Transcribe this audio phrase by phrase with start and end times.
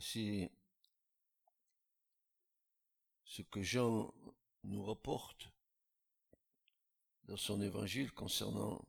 [0.00, 0.50] C'est
[3.24, 4.14] ce que Jean
[4.64, 5.50] nous rapporte
[7.24, 8.84] dans son évangile concernant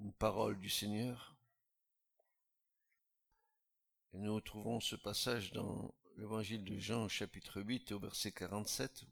[0.00, 1.36] une parole du Seigneur.
[4.12, 9.04] Et nous retrouvons ce passage dans l'évangile de Jean chapitre 8 au verset 47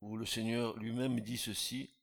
[0.00, 1.94] où le Seigneur lui-même dit ceci.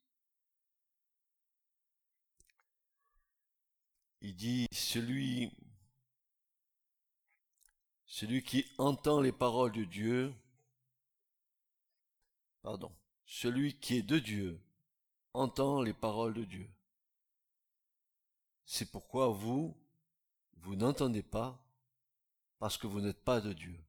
[4.22, 5.52] Il dit, celui,
[8.06, 10.34] celui qui entend les paroles de Dieu,
[12.62, 12.92] pardon,
[13.26, 14.60] celui qui est de Dieu
[15.34, 16.70] entend les paroles de Dieu.
[18.66, 19.76] C'est pourquoi vous,
[20.58, 21.64] vous n'entendez pas
[22.60, 23.80] parce que vous n'êtes pas de Dieu.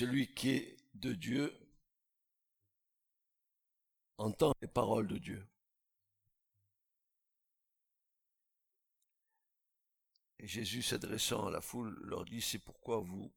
[0.00, 1.54] Celui qui est de Dieu
[4.16, 5.46] entend les paroles de Dieu.
[10.38, 13.30] Et Jésus s'adressant à la foule leur dit, c'est pourquoi vous,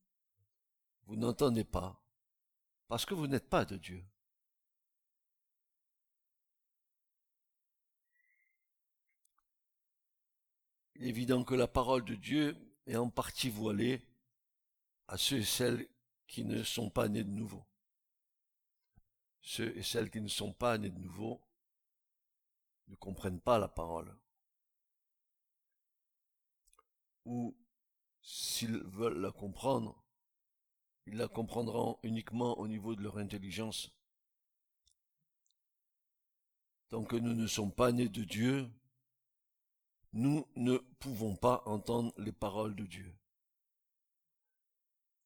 [1.04, 2.02] vous n'entendez pas,
[2.88, 4.02] parce que vous n'êtes pas de Dieu.
[10.96, 12.56] Il est évident que la parole de Dieu
[12.88, 14.02] est en partie voilée
[15.10, 15.90] à ceux et celles
[16.34, 17.64] qui ne sont pas nés de nouveau.
[19.40, 21.40] Ceux et celles qui ne sont pas nés de nouveau
[22.88, 24.18] ne comprennent pas la parole
[27.26, 27.56] ou
[28.24, 30.04] s'ils veulent la comprendre,
[31.06, 33.92] ils la comprendront uniquement au niveau de leur intelligence.
[36.90, 38.68] Tant que nous ne sommes pas nés de Dieu,
[40.14, 43.16] nous ne pouvons pas entendre les paroles de Dieu.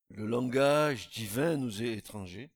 [0.09, 2.49] Le langage divin nous est étranger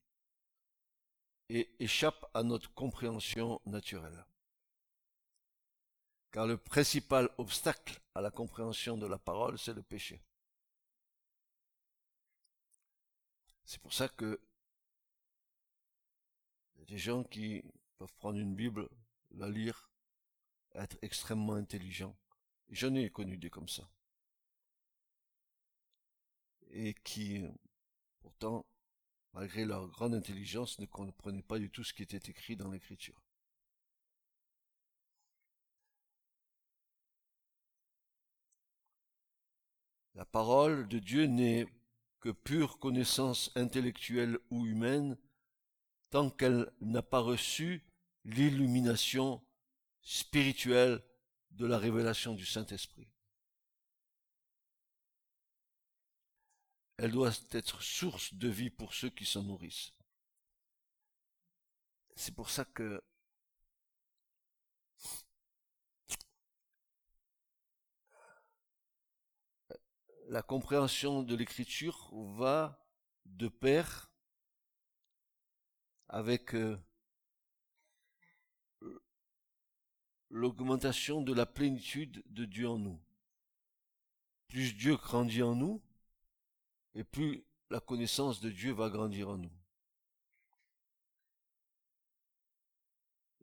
[1.50, 4.26] et échappe à notre compréhension naturelle
[6.32, 10.22] car le principal obstacle à la compréhension de la parole, c'est le péché.
[13.66, 14.40] C'est pour ça que
[16.88, 17.64] des gens qui
[17.98, 18.90] peuvent prendre une Bible,
[19.32, 19.90] la lire,
[20.73, 22.16] être extrêmement intelligents.
[22.70, 23.88] J'en ai connu des comme ça.
[26.73, 27.43] Et qui,
[28.21, 28.65] pourtant,
[29.33, 33.21] malgré leur grande intelligence, ne comprenaient pas du tout ce qui était écrit dans l'écriture.
[40.15, 41.67] La parole de Dieu n'est
[42.20, 45.17] que pure connaissance intellectuelle ou humaine
[46.10, 47.83] tant qu'elle n'a pas reçu
[48.26, 49.42] l'illumination
[50.02, 51.02] spirituelle
[51.52, 53.11] de la révélation du Saint-Esprit.
[56.98, 59.94] Elle doit être source de vie pour ceux qui s'en nourrissent.
[62.16, 63.02] C'est pour ça que
[70.28, 72.88] la compréhension de l'écriture va
[73.26, 74.12] de pair
[76.08, 76.78] avec euh,
[80.30, 83.02] l'augmentation de la plénitude de Dieu en nous.
[84.48, 85.82] Plus Dieu grandit en nous,
[86.96, 89.52] et plus la connaissance de Dieu va grandir en nous.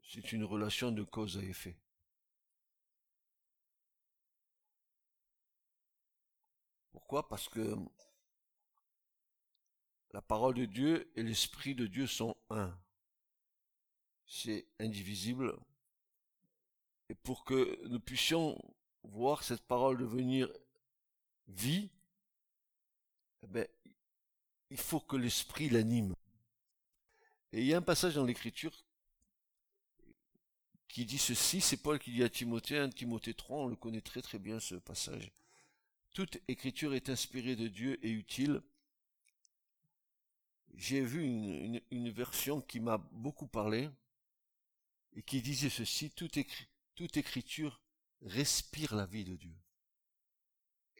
[0.03, 1.77] C'est une relation de cause à effet.
[6.91, 7.27] Pourquoi?
[7.27, 7.75] Parce que
[10.11, 12.75] la parole de Dieu et l'Esprit de Dieu sont un.
[14.25, 15.55] C'est indivisible.
[17.09, 18.59] Et pour que nous puissions
[19.03, 20.51] voir cette parole devenir
[21.47, 21.91] vie,
[23.43, 23.67] eh ben,
[24.69, 26.13] il faut que l'Esprit l'anime.
[27.51, 28.73] Et il y a un passage dans l'Écriture
[30.87, 34.01] qui dit ceci, c'est Paul qui dit à Timothée, 1 Timothée 3, on le connaît
[34.01, 35.31] très très bien ce passage.
[36.13, 38.61] Toute écriture est inspirée de Dieu et utile.
[40.73, 43.89] J'ai vu une, version qui m'a beaucoup parlé
[45.13, 46.37] et qui disait ceci, toute,
[46.95, 47.81] toute écriture
[48.21, 49.55] respire la vie de Dieu.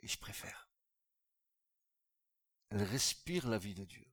[0.01, 0.68] Et je préfère.
[2.69, 4.05] Elle respire la vie de Dieu.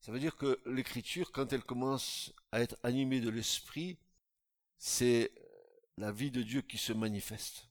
[0.00, 3.98] Ça veut dire que l'écriture, quand elle commence à être animée de l'esprit,
[4.78, 5.32] c'est
[5.96, 7.68] la vie de Dieu qui se manifeste.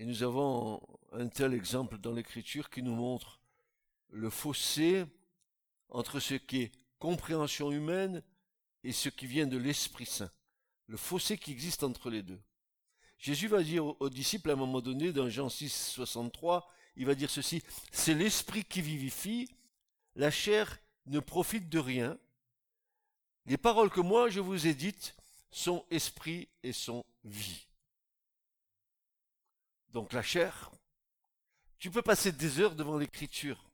[0.00, 0.82] Et nous avons
[1.12, 3.38] un tel exemple dans l'Écriture qui nous montre
[4.08, 5.04] le fossé
[5.90, 8.22] entre ce qui est compréhension humaine
[8.84, 10.30] et ce qui vient de l'Esprit Saint.
[10.86, 12.40] le fossé qui existe entre les deux.
[13.18, 17.14] Jésus va dire aux disciples à un moment donné, dans Jean 6, 63, il va
[17.14, 17.62] dire ceci,
[17.92, 19.48] c'est l'esprit qui vivifie,
[20.16, 22.18] la chair ne profite de rien.
[23.46, 25.14] Les paroles que moi je vous ai dites
[25.50, 27.66] sont esprit et sont vie.
[29.90, 30.70] Donc la chair,
[31.78, 33.70] tu peux passer des heures devant l'écriture.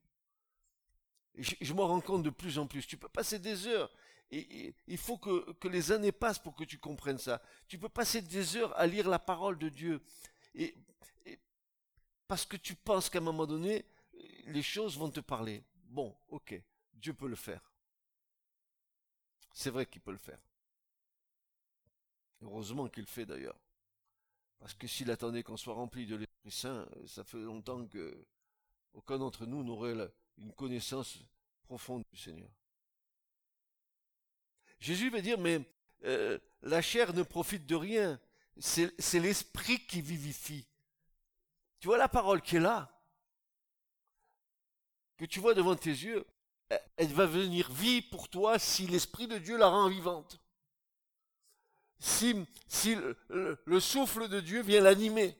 [1.34, 2.86] Je, je m'en rends compte de plus en plus.
[2.86, 3.90] Tu peux passer des heures.
[4.30, 7.40] Et, il faut que, les années passent pour que tu comprennes ça.
[7.68, 10.02] Tu peux passer des heures à lire la parole de Dieu.
[12.26, 13.84] Parce que tu penses qu'à un moment donné,
[14.46, 15.62] les choses vont te parler.
[15.84, 16.60] Bon, ok,
[16.94, 17.72] Dieu peut le faire.
[19.52, 20.40] C'est vrai qu'il peut le faire.
[22.42, 23.58] Heureusement qu'il le fait d'ailleurs.
[24.58, 28.26] Parce que s'il attendait qu'on soit rempli de l'Esprit Saint, ça fait longtemps que
[28.94, 31.18] aucun d'entre nous n'aurait une connaissance
[31.62, 32.50] profonde du Seigneur.
[34.86, 35.60] Jésus va dire, mais
[36.04, 38.20] euh, la chair ne profite de rien.
[38.58, 40.66] C'est l'esprit qui vivifie.
[41.80, 42.90] Tu vois la parole qui est là,
[45.18, 46.24] que tu vois devant tes yeux,
[46.96, 50.40] elle va venir vie pour toi si l'Esprit de Dieu la rend vivante
[51.98, 52.46] si,
[53.28, 55.36] le souffle de Dieu vient l'animer.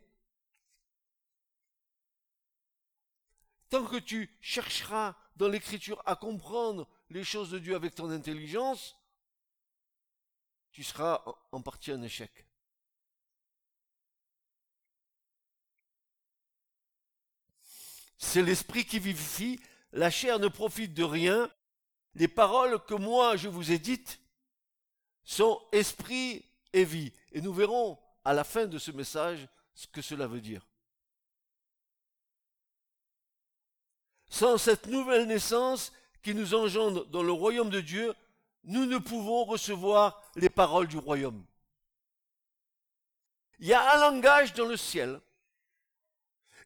[3.69, 8.96] Tant que tu chercheras dans l'écriture à comprendre les choses de Dieu avec ton intelligence,
[10.76, 12.46] tu seras en partie un échec.
[18.19, 19.58] C'est l'esprit qui vivifie,
[19.93, 21.50] la chair ne profite de rien.
[22.12, 24.20] Les paroles que moi je vous ai dites
[25.25, 26.44] sont esprit
[26.75, 27.14] et vie.
[27.32, 30.69] Et nous verrons à la fin de ce message ce que cela veut dire.
[34.28, 35.90] Sans cette nouvelle naissance
[36.23, 38.14] qui nous engendre dans le royaume de Dieu,
[38.67, 41.45] nous ne pouvons recevoir les paroles du royaume.
[43.59, 45.21] Il y a un langage dans le ciel,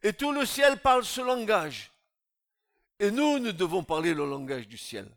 [0.03, 1.93] et tout le ciel parle ce langage.
[2.99, 5.11] Et nous, nous devons parler le langage du ciel.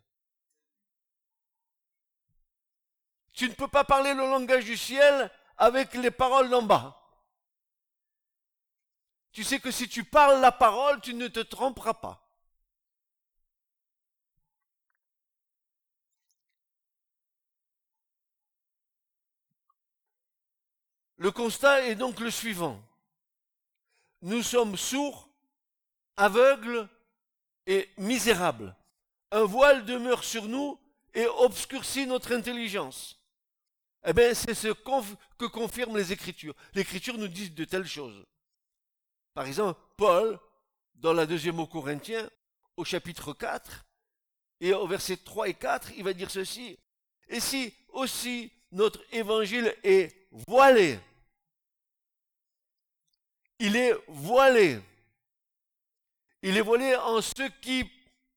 [3.31, 6.99] Tu ne peux pas parler le langage du ciel avec les paroles d'en bas.
[9.31, 12.22] Tu sais que si tu parles la parole, tu ne te tromperas pas.
[21.17, 22.81] Le constat est donc le suivant.
[24.21, 25.29] Nous sommes sourds,
[26.17, 26.87] aveugles
[27.65, 28.75] et misérables.
[29.31, 30.79] Un voile demeure sur nous
[31.13, 33.19] et obscurcit notre intelligence.
[34.05, 36.55] Eh bien, c'est ce que confirment les Écritures.
[36.73, 38.25] L'Écriture nous dit de telles choses.
[39.33, 40.39] Par exemple, Paul,
[40.95, 42.29] dans la deuxième au Corinthiens,
[42.75, 43.85] au chapitre 4,
[44.59, 46.77] et au verset 3 et 4, il va dire ceci.
[47.27, 50.99] Et si aussi notre évangile est voilé,
[53.59, 54.79] il est voilé.
[56.41, 57.89] Il est voilé en ceux qui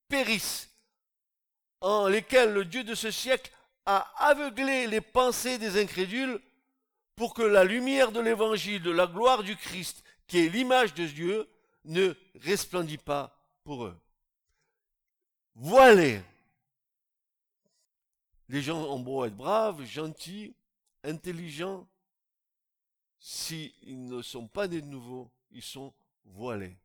[0.09, 0.71] périssent,
[1.81, 3.51] en lesquels le Dieu de ce siècle
[3.87, 6.41] a aveuglé les pensées des incrédules
[7.17, 11.07] pour que la lumière de l'évangile de la gloire du Christ, qui est l'image de
[11.07, 11.49] Dieu,
[11.85, 13.97] ne resplendit pas pour eux.
[15.57, 16.23] Voilés.
[18.49, 20.55] Les gens ont beau être braves, gentils,
[21.03, 21.89] intelligents,
[23.19, 25.93] s'ils ne sont pas nés de nouveau, ils sont
[26.25, 26.77] voilés.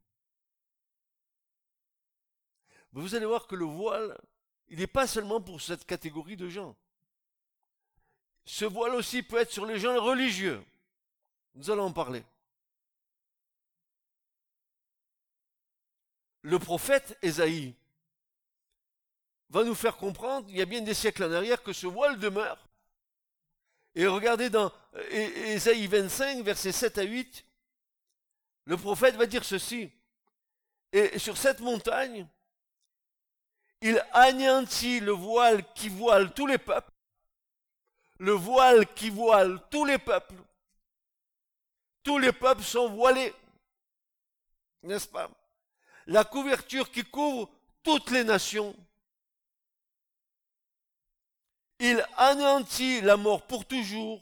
[2.93, 4.19] Vous allez voir que le voile,
[4.67, 6.75] il n'est pas seulement pour cette catégorie de gens.
[8.45, 10.63] Ce voile aussi peut être sur les gens religieux.
[11.55, 12.23] Nous allons en parler.
[16.41, 17.75] Le prophète Ésaïe
[19.51, 22.17] va nous faire comprendre, il y a bien des siècles en arrière, que ce voile
[22.17, 22.57] demeure.
[23.93, 24.71] Et regardez dans
[25.11, 27.45] Ésaïe 25, versets 7 à 8,
[28.65, 29.91] le prophète va dire ceci.
[30.91, 32.25] Et sur cette montagne,
[33.81, 36.91] il anéantit le voile qui voile tous les peuples
[38.21, 40.35] le voile qui voile tous les peuples.
[42.03, 43.33] Tous les peuples sont voilés,
[44.83, 45.29] n'est-ce pas?
[46.05, 47.49] La couverture qui couvre
[47.81, 48.75] toutes les nations.
[51.83, 54.21] Il anéantit la mort pour toujours.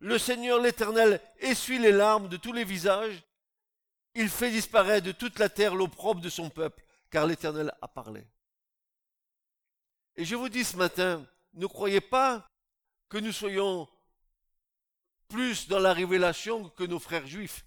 [0.00, 3.22] Le Seigneur l'Éternel essuie les larmes de tous les visages.
[4.16, 8.26] Il fait disparaître de toute la terre l'opprobre de son peuple, car l'Éternel a parlé.
[10.16, 11.24] Et je vous dis ce matin,
[11.54, 12.44] ne croyez pas
[13.08, 13.88] que nous soyons
[15.28, 17.64] plus dans la révélation que nos frères juifs.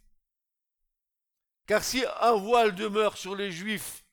[1.67, 4.03] Car si un voile demeure sur les juifs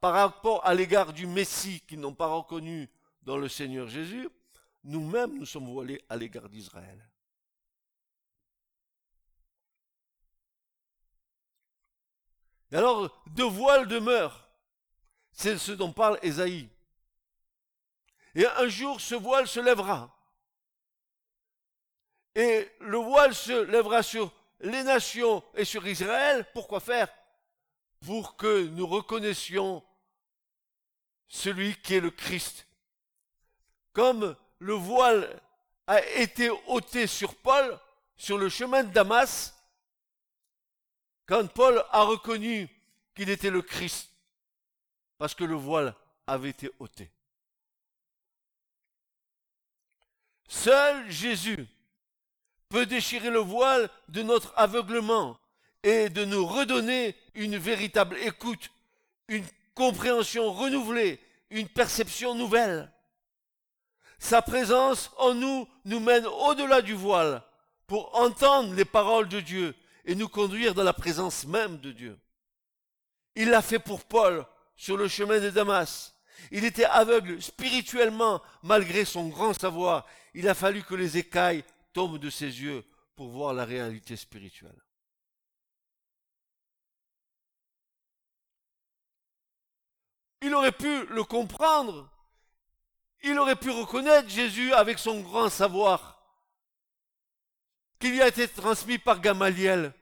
[0.00, 2.88] par rapport à l'égard du Messie qu'ils n'ont pas reconnu
[3.28, 4.26] dans le Seigneur Jésus,
[4.84, 7.06] nous-mêmes nous sommes voilés à l'égard d'Israël.
[12.72, 14.50] Alors, de voile demeure.
[15.30, 16.70] C'est ce dont parle Ésaïe.
[18.34, 20.18] Et un jour, ce voile se lèvera.
[22.34, 26.50] Et le voile se lèvera sur les nations et sur Israël.
[26.54, 27.12] Pourquoi faire?
[28.00, 29.84] Pour que nous reconnaissions
[31.26, 32.67] celui qui est le Christ.
[33.92, 35.40] Comme le voile
[35.86, 37.78] a été ôté sur Paul,
[38.16, 39.54] sur le chemin de Damas,
[41.26, 42.68] quand Paul a reconnu
[43.14, 44.10] qu'il était le Christ,
[45.18, 45.94] parce que le voile
[46.26, 47.10] avait été ôté.
[50.48, 51.66] Seul Jésus
[52.68, 55.38] peut déchirer le voile de notre aveuglement
[55.82, 58.70] et de nous redonner une véritable écoute,
[59.28, 62.90] une compréhension renouvelée, une perception nouvelle.
[64.18, 67.42] Sa présence en nous nous mène au-delà du voile
[67.86, 72.18] pour entendre les paroles de Dieu et nous conduire dans la présence même de Dieu.
[73.36, 74.44] Il l'a fait pour Paul
[74.76, 76.14] sur le chemin de Damas.
[76.50, 80.06] Il était aveugle spirituellement malgré son grand savoir.
[80.34, 82.84] Il a fallu que les écailles tombent de ses yeux
[83.16, 84.80] pour voir la réalité spirituelle.
[90.42, 92.08] Il aurait pu le comprendre.
[93.22, 96.18] Il aurait pu reconnaître Jésus avec son grand savoir
[97.98, 99.92] qui lui a été transmis par Gamaliel.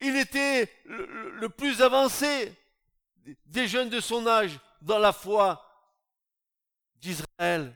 [0.00, 2.54] Il était le, plus avancé
[3.46, 5.64] des jeunes de son âge dans la foi
[6.94, 7.74] d'Israël.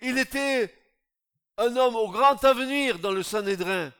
[0.00, 0.74] Il était
[1.56, 3.92] un homme au grand avenir dans le Sanhédrin.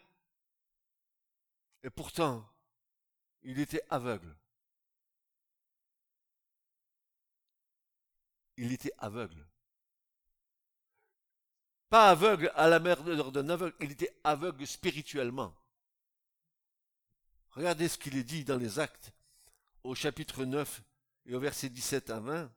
[1.84, 2.44] Et pourtant,
[3.42, 4.34] il était aveugle.
[8.56, 9.46] Il était aveugle.
[11.88, 15.54] Pas aveugle à la mère d'un aveugle, il était aveugle spirituellement.
[17.50, 19.12] Regardez ce qu'il est dit dans les actes,
[19.84, 20.82] au chapitre 9
[21.26, 22.50] et au verset 17 à 20.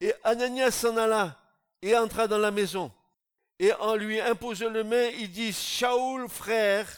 [0.00, 1.36] Et Ananias s'en alla
[1.82, 2.92] et entra dans la maison.
[3.58, 6.88] Et en lui imposant le main, il dit, Shaoul, frère,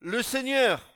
[0.00, 0.86] le Seigneur,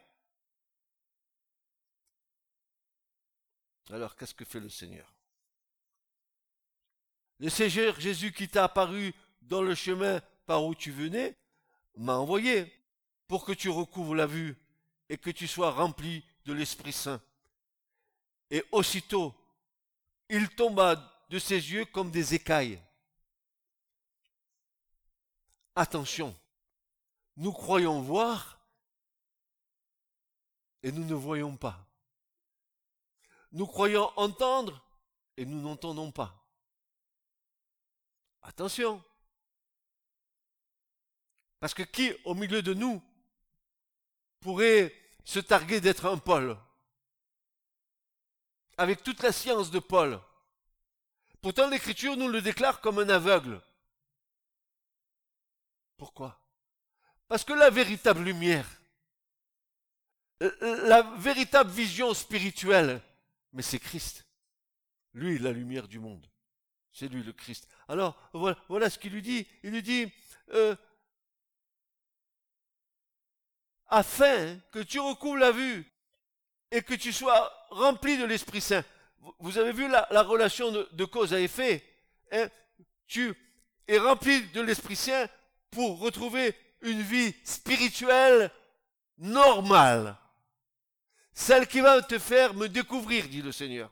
[3.93, 5.15] Alors, qu'est-ce que fait le Seigneur?
[7.39, 11.37] Le Seigneur Jésus qui t'a apparu dans le chemin par où tu venais,
[11.97, 12.73] m'a envoyé
[13.29, 14.57] pour que tu recouvres la vue
[15.09, 17.21] et que tu sois rempli de l'Esprit Saint.
[18.51, 19.35] Et aussitôt,
[20.31, 22.81] il tomba de ses yeux comme des écailles.
[25.75, 26.35] Attention,
[27.37, 28.59] nous croyons voir
[30.83, 31.92] et nous ne voyons pas.
[33.53, 34.83] Nous croyons entendre
[35.37, 36.35] et nous n'entendons pas.
[38.43, 39.03] Attention.
[41.61, 43.03] Parce que qui, au milieu de nous,
[44.41, 44.93] pourrait
[45.25, 46.59] se targuer d'être un Paul?
[48.79, 50.21] Avec toute la science de Paul.
[51.41, 53.61] Pourtant, l'Écriture nous le déclare comme un aveugle.
[55.97, 56.41] Pourquoi?
[57.29, 58.69] Parce que la véritable lumière,
[60.41, 63.01] la véritable vision spirituelle,
[63.53, 64.27] mais c'est Christ.
[65.15, 66.27] Lui, la lumière du monde.
[66.91, 67.69] C'est lui le Christ.
[67.89, 68.17] Alors,
[68.69, 69.47] voilà, ce qu'il lui dit.
[69.63, 70.13] Il lui dit,
[70.53, 70.77] euh,
[73.89, 75.87] afin que tu recouvres la vue
[76.71, 78.85] et que tu sois rempli de l'Esprit Saint.
[79.39, 81.85] Vous avez vu la, relation de, cause à effet.
[82.33, 82.49] Hein?
[83.07, 83.35] Tu
[83.87, 85.29] es rempli de l'Esprit Saint
[85.71, 88.51] pour retrouver une vie spirituelle
[89.19, 90.17] normale.
[91.35, 93.91] Celle qui va te faire me découvrir, dit le Seigneur.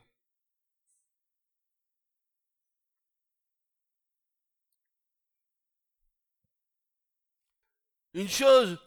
[8.13, 8.77] Une chose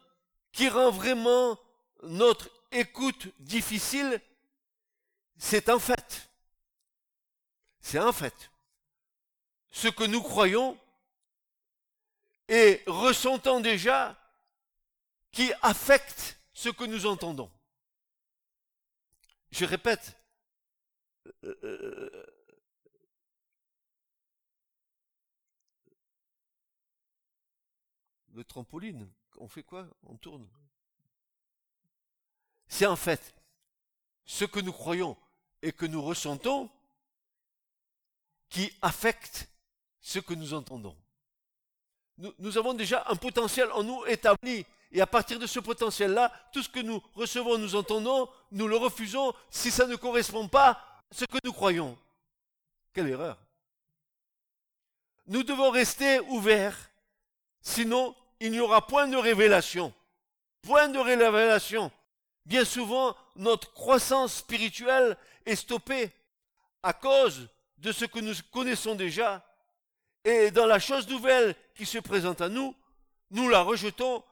[0.53, 1.59] qui rend vraiment
[2.03, 4.21] notre écoute difficile,
[5.39, 6.31] c'est en fait,
[7.81, 8.51] c'est en fait,
[9.71, 10.79] ce que nous croyons
[12.49, 14.17] et ressentons déjà
[15.33, 17.51] qui affecte ce que nous entendons.
[19.55, 20.17] Je répète,
[21.45, 22.27] euh, euh,
[28.33, 29.87] le trampoline, on fait quoi?
[30.03, 30.49] On tourne.
[32.67, 33.33] C'est en fait
[34.25, 35.17] ce que nous croyons
[35.63, 36.69] et que nous ressentons
[38.49, 39.49] qui affecte
[40.01, 40.97] ce que nous entendons.
[42.19, 46.33] Nous, nous avons déjà un potentiel en nous établi et à partir de ce potentiel-là,
[46.53, 50.71] tout ce que nous recevons, nous entendons, nous le refusons si ça ne correspond pas
[50.71, 51.99] à ce que nous croyons.
[52.93, 53.37] Quelle erreur.
[55.27, 56.79] Nous devons rester ouverts,
[57.61, 59.93] sinon il n'y aura point de révélation.
[60.63, 61.91] Point de révélation.
[62.47, 66.13] Bien souvent, notre croissance spirituelle est stoppée
[66.85, 67.49] à cause
[67.79, 69.45] de ce que nous connaissons déjà.
[70.25, 72.77] Et dans la chose nouvelle qui se présente à nous,
[73.33, 74.23] nous la rejetons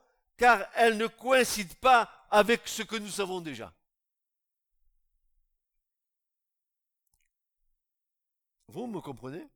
[0.43, 3.73] car elle ne coïncide pas avec ce que nous savons déjà.
[8.67, 9.47] Vous me comprenez?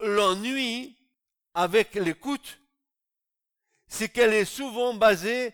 [0.00, 0.96] L'ennui
[1.52, 2.58] avec l'écoute,
[3.86, 5.52] c'est qu'elle est souvent basée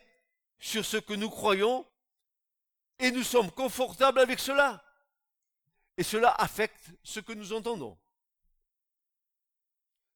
[0.60, 1.89] sur ce que nous croyons
[3.00, 4.84] et nous sommes confortables avec cela.
[5.96, 7.98] Et cela affecte ce que nous entendons.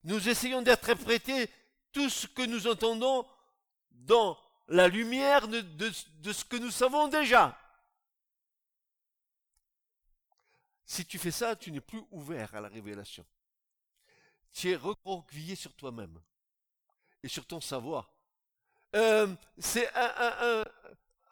[0.05, 1.51] Nous essayons d'interpréter
[1.93, 3.27] tout ce que nous entendons
[3.91, 4.39] dans
[4.69, 7.59] la lumière de, ce que nous savons déjà.
[10.85, 13.25] Si tu fais ça, tu n'es plus ouvert à la révélation.
[14.53, 16.21] Tu es recroquevillé sur toi-même
[17.23, 18.13] et sur ton savoir.
[18.95, 20.65] Euh, c'est un,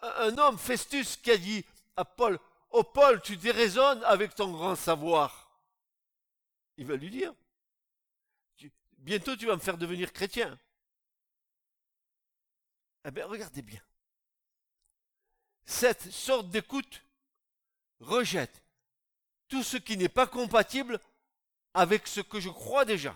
[0.02, 1.64] homme, Festus, qui a dit
[1.96, 2.38] à Paul,
[2.70, 5.50] Oh Paul, tu déraisonnes avec ton grand savoir.
[6.78, 7.34] Il va lui dire,
[8.98, 10.58] bientôt tu vas me faire devenir chrétien.
[13.04, 13.82] Eh bien, regardez bien.
[15.64, 17.02] Cette sorte d'écoute
[18.00, 18.62] rejette
[19.48, 20.98] tout ce qui n'est pas compatible
[21.74, 23.14] avec ce que je crois déjà.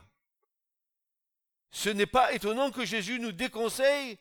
[1.71, 4.19] Ce n'est pas étonnant que Jésus nous déconseille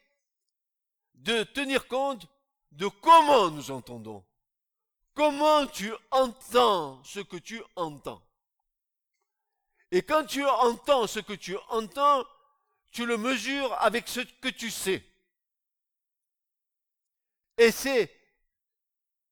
[1.15, 2.27] de tenir compte
[2.75, 4.23] de comment nous entendons?
[5.13, 8.21] Comment tu entends ce que tu entends?
[9.91, 12.25] Et quand tu entends ce que tu entends,
[12.91, 15.03] tu le mesures avec ce que tu sais.
[17.57, 18.13] Et c'est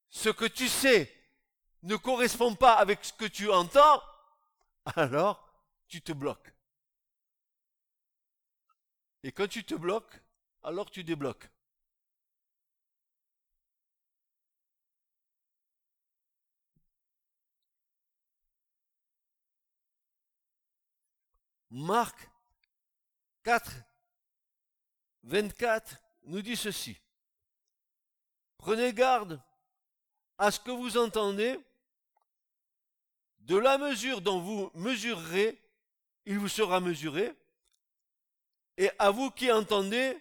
[0.10, 1.13] ce que tu sais
[1.82, 4.01] ne correspond pas avec ce que tu entends,
[4.95, 5.53] alors
[5.89, 6.53] tu te bloques.
[9.23, 10.21] Et quand tu te bloques,
[10.62, 11.49] alors tu débloques.
[21.75, 22.29] Marc
[23.41, 23.73] 4,
[25.23, 26.95] 24 nous dit ceci.
[28.59, 29.41] Prenez garde
[30.38, 31.59] à ce que vous entendez.
[33.39, 35.59] De la mesure dont vous mesurerez,
[36.27, 37.33] il vous sera mesuré.
[38.77, 40.15] Et à vous qui entendez,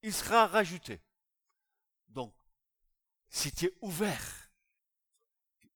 [0.00, 1.02] il sera rajouté.
[2.08, 2.34] Donc,
[3.28, 4.48] si tu es ouvert,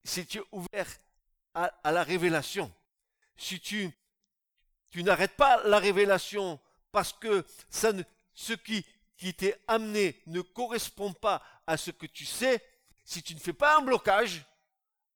[0.04, 0.88] si tu es ouvert
[1.52, 2.72] à, à la révélation,
[3.36, 3.92] si tu
[4.90, 6.60] tu n'arrêtes pas la révélation
[6.92, 8.84] parce que ce qui,
[9.16, 12.64] qui t'est amené ne correspond pas à ce que tu sais.
[13.04, 14.44] Si tu ne fais pas un blocage,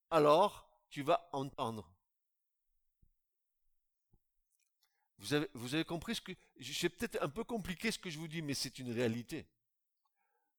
[0.09, 1.91] alors tu vas entendre.
[5.17, 6.33] Vous avez, vous avez compris ce que...
[6.61, 9.47] C'est peut-être un peu compliqué ce que je vous dis, mais c'est une réalité.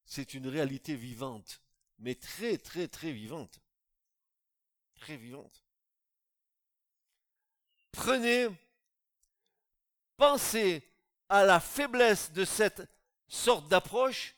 [0.05, 1.61] C'est une réalité vivante,
[1.99, 3.59] mais très très très vivante.
[4.95, 5.63] Très vivante.
[7.91, 8.47] Prenez
[10.17, 10.83] Pensez
[11.29, 12.83] à la faiblesse de cette
[13.27, 14.35] sorte d'approche,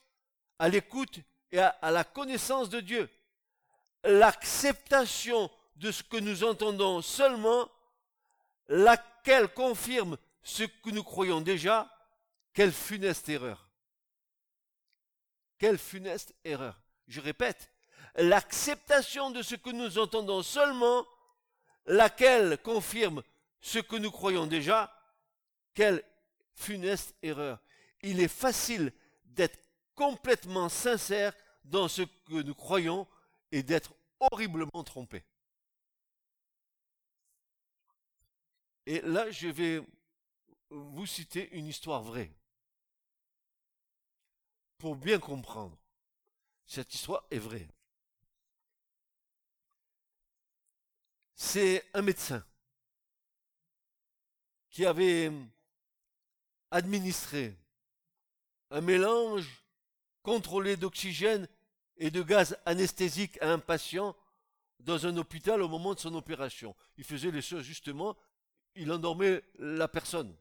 [0.58, 1.20] à l'écoute
[1.52, 3.08] et à, la connaissance de Dieu.
[4.04, 7.70] L'acceptation de ce que nous entendons seulement,
[8.68, 11.90] laquelle confirme ce que nous croyons déjà,
[12.52, 13.68] quelle funeste erreur.
[15.58, 16.80] Quelle funeste erreur.
[17.06, 17.70] Je répète,
[18.16, 21.06] l'acceptation de ce que nous entendons seulement,
[21.86, 23.22] laquelle confirme
[23.60, 24.92] ce que nous croyons déjà,
[25.74, 26.04] quelle
[26.54, 27.60] funeste erreur.
[28.02, 28.92] Il est facile
[29.24, 29.58] d'être
[29.94, 33.06] complètement sincère dans ce que nous croyons
[33.52, 35.24] et d'être horriblement trompé.
[38.86, 39.82] Et là, je vais
[40.70, 42.32] vous citer une histoire vraie.
[44.78, 45.76] Pour bien comprendre.
[46.66, 47.68] Cette histoire est vraie.
[51.34, 52.44] C'est un médecin
[54.70, 55.32] qui avait
[56.70, 57.56] administrer
[58.70, 59.64] un mélange
[60.22, 61.48] contrôlé d'oxygène
[61.96, 64.14] et de gaz anesthésique à un patient
[64.80, 66.74] dans un hôpital au moment de son opération.
[66.96, 68.16] Il faisait les choses justement,
[68.74, 70.34] il endormait la personne.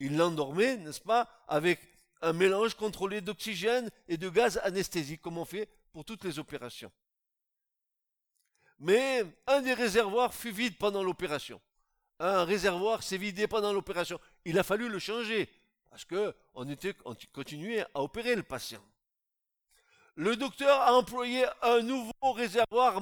[0.00, 1.80] Il l'endormait, n'est-ce pas, avec
[2.22, 6.92] un mélange contrôlé d'oxygène et de gaz anesthésique, comme on fait pour toutes les opérations.
[8.78, 11.60] Mais un des réservoirs fut vide pendant l'opération.
[12.20, 14.20] Un réservoir s'est vidé pendant l'opération.
[14.44, 15.48] Il a fallu le changer
[15.90, 18.82] parce que on était on continuait à opérer le patient.
[20.14, 23.00] Le docteur a employé un nouveau réservoir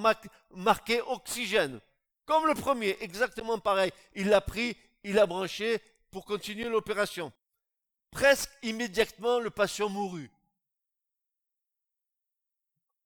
[0.50, 1.80] marqué oxygène,
[2.26, 3.90] comme le premier, exactement pareil.
[4.12, 7.32] Il l'a pris, il l'a branché pour continuer l'opération.
[8.10, 10.30] Presque immédiatement, le patient mourut.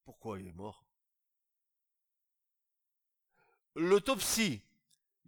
[0.04, 0.84] Pourquoi il est mort?
[3.76, 4.60] L'autopsie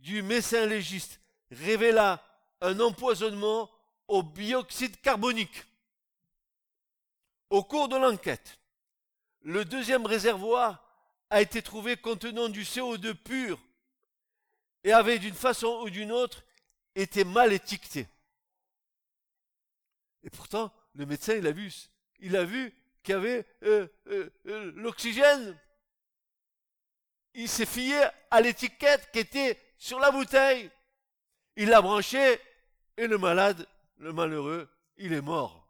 [0.02, 2.22] du médecin légiste révéla
[2.60, 3.70] un empoisonnement
[4.08, 5.64] au bioxyde carbonique.
[7.50, 8.58] Au cours de l'enquête,
[9.42, 10.84] le deuxième réservoir
[11.30, 13.60] a été trouvé contenant du CO2 pur
[14.84, 16.42] et avait d'une façon ou d'une autre
[16.94, 18.08] été mal étiqueté.
[20.24, 21.72] Et pourtant, le médecin, il a vu,
[22.18, 25.56] il a vu qu'il y avait euh, euh, euh, l'oxygène.
[27.34, 30.70] Il s'est fié à l'étiquette qui était sur la bouteille.
[31.56, 32.38] Il l'a branché
[32.96, 33.66] et le malade,
[33.96, 35.66] le malheureux, il est mort.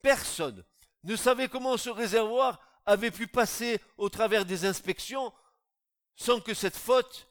[0.00, 0.64] Personne
[1.02, 5.32] ne savait comment ce réservoir avait pu passer au travers des inspections
[6.14, 7.26] sans que cette faute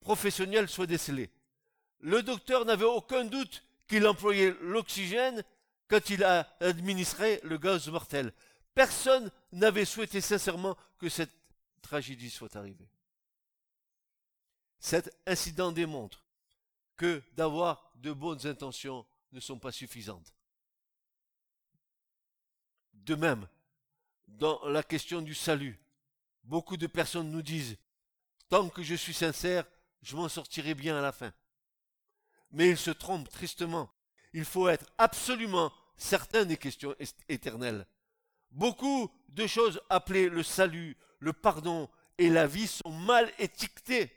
[0.00, 1.30] professionnelle soit décelée.
[2.00, 5.44] Le docteur n'avait aucun doute qu'il employait l'oxygène
[5.88, 8.32] quand il a le gaz mortel.
[8.74, 11.37] Personne n'avait souhaité sincèrement que cette
[11.80, 12.88] tragédie soit arrivée.
[14.78, 16.24] Cet incident démontre
[16.96, 20.32] que d'avoir de bonnes intentions ne sont pas suffisantes.
[22.92, 23.48] De même,
[24.26, 25.80] dans la question du salut,
[26.44, 27.76] beaucoup de personnes nous disent,
[28.48, 29.64] tant que je suis sincère,
[30.02, 31.32] je m'en sortirai bien à la fin
[32.50, 33.90] mais il se trompe tristement.
[34.32, 36.94] Il faut être absolument certain des questions
[37.28, 37.86] éternelles.
[38.50, 44.12] Beaucoup de choses appelées le salut, le pardon et la vie sont mal étiquetées,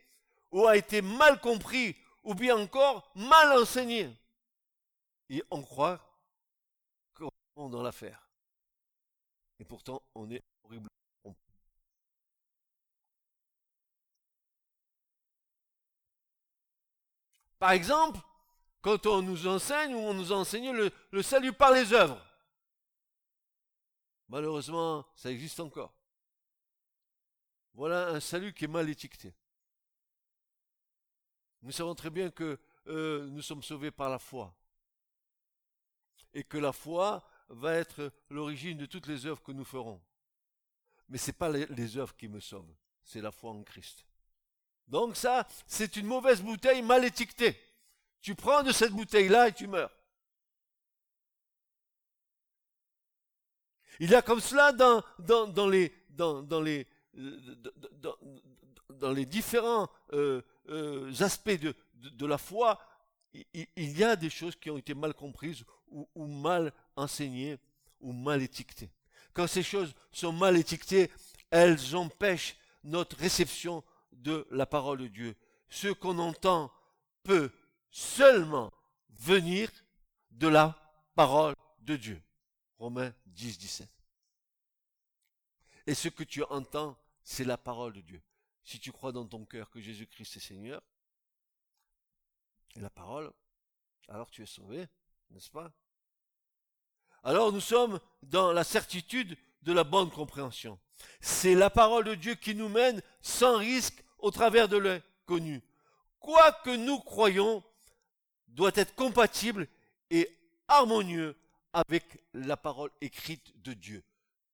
[0.51, 4.09] ou a été mal compris, ou bien encore mal enseignées.
[5.29, 5.99] Et on croit
[7.13, 7.27] qu'on
[7.67, 8.29] est dans l'affaire.
[9.59, 10.89] Et pourtant, on est horriblement
[17.59, 18.19] Par exemple,
[18.81, 22.19] quand on nous enseigne ou on nous enseigne le, le salut par les œuvres.
[24.29, 25.93] Malheureusement, ça existe encore.
[27.73, 29.33] Voilà un salut qui est mal étiqueté.
[31.61, 34.53] Nous savons très bien que euh, nous sommes sauvés par la foi.
[36.33, 40.01] Et que la foi va être l'origine de toutes les œuvres que nous ferons.
[41.09, 44.05] Mais ce n'est pas les, œuvres qui me sauvent, c'est la foi en Christ.
[44.87, 47.59] Donc ça, c'est une mauvaise bouteille mal étiquetée.
[48.21, 49.91] Tu prends de cette bouteille-là et tu meurs.
[53.99, 62.37] Il y a comme cela dans les, dans, les différents euh, euh, aspects de, la
[62.37, 62.79] foi,
[63.33, 67.57] il, y a des choses qui ont été mal comprises ou, ou mal enseignées
[67.99, 68.89] ou mal étiquetées.
[69.33, 71.09] Quand ces choses sont mal étiquetées,
[71.49, 75.35] elles empêchent notre réception de la parole de Dieu.
[75.69, 76.71] Ce qu'on entend
[77.23, 77.51] peut
[77.91, 78.71] seulement
[79.09, 79.69] venir
[80.31, 80.77] de la
[81.15, 82.21] parole de Dieu.
[82.77, 84.00] Romains 10, 17.
[85.87, 88.21] Et ce que tu entends, c'est la parole de Dieu.
[88.63, 90.81] Si tu crois dans ton cœur que Jésus-Christ est Seigneur,
[92.75, 93.31] la parole,
[94.07, 94.87] alors tu es sauvé,
[95.31, 95.71] n'est-ce pas?
[97.23, 100.79] Alors nous sommes dans la certitude de la bonne compréhension.
[101.19, 105.61] C'est la parole de Dieu qui nous mène sans risque au travers de l'inconnu.
[106.19, 107.63] Quoi que nous croyons
[108.47, 109.67] doit être compatible
[110.09, 110.29] et
[110.67, 111.35] harmonieux
[111.73, 114.03] avec la parole écrite de Dieu.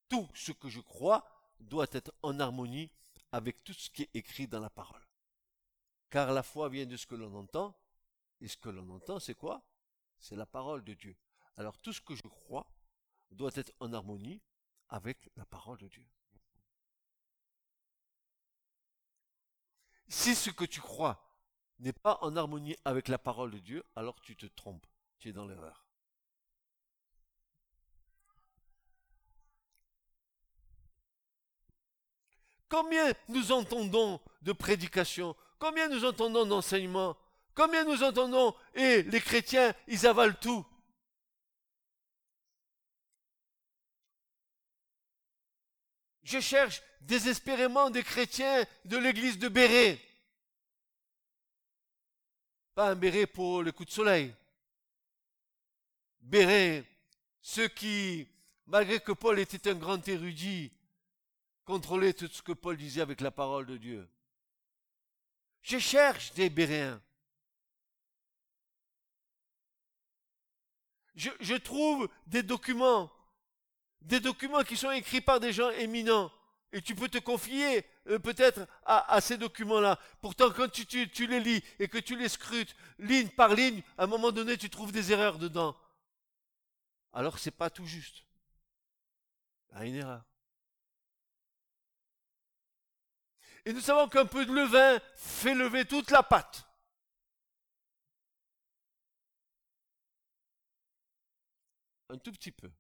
[0.10, 1.26] Tout ce que je crois
[1.60, 2.90] doit être en harmonie
[3.32, 5.06] avec tout ce qui est écrit dans la parole.
[6.10, 7.78] Car la foi vient de ce que l'on entend,
[8.40, 9.64] et ce que l'on entend, c'est quoi?
[10.20, 11.16] C'est la parole de Dieu.
[11.58, 12.68] Alors tout ce que je crois
[13.32, 14.42] doit être en harmonie
[14.90, 16.08] avec la parole de Dieu.
[20.08, 21.22] Si ce que tu crois
[21.80, 24.88] n'est pas en harmonie avec la parole de Dieu, alors tu te trompes,
[25.20, 25.87] tu es dans l'erreur.
[32.70, 37.18] Combien nous entendons de prédications Combien nous entendons d'enseignements
[37.56, 40.66] Combien nous entendons Et les chrétiens, ils avalent tout.
[46.24, 50.00] Je cherche désespérément des chrétiens de l'église de Béret.
[52.76, 54.36] Pas un béret pour le coup de soleil.
[56.20, 56.86] Béret,
[57.42, 58.28] ceux qui,
[58.68, 60.72] malgré que Paul était un grand érudit,
[61.68, 64.10] contrôlaient tout ce que Paul disait avec la parole de Dieu.
[65.62, 67.02] Je cherche des Béréens.
[71.16, 73.12] Je, trouve des documents,
[74.02, 76.32] des documents qui sont écrits par des gens éminents.
[76.72, 80.00] Et tu peux te confier euh, peut-être à, ces documents-là.
[80.22, 84.08] Pourtant, quand tu, les lis et que tu les scrutes ligne par ligne, à un
[84.08, 85.76] moment donné, tu trouves des erreurs dedans.
[87.14, 88.24] Alors c'est pas tout juste.
[89.82, 90.27] Il une erreur.
[93.68, 96.66] Et nous savons qu'un peu de levain fait lever toute la pâte.
[102.10, 102.72] Un tout petit peu.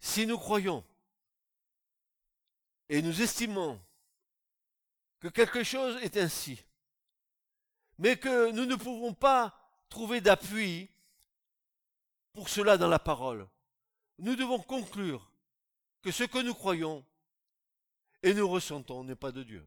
[0.00, 0.84] Si nous croyons
[2.90, 3.80] et nous estimons
[5.20, 6.62] que quelque chose est ainsi,
[7.98, 10.90] mais que nous ne pouvons pas trouver d'appui
[12.32, 13.48] pour cela dans la parole,
[14.18, 15.30] nous devons conclure
[16.02, 17.04] que ce que nous croyons
[18.22, 19.66] et nous ressentons n'est pas de Dieu.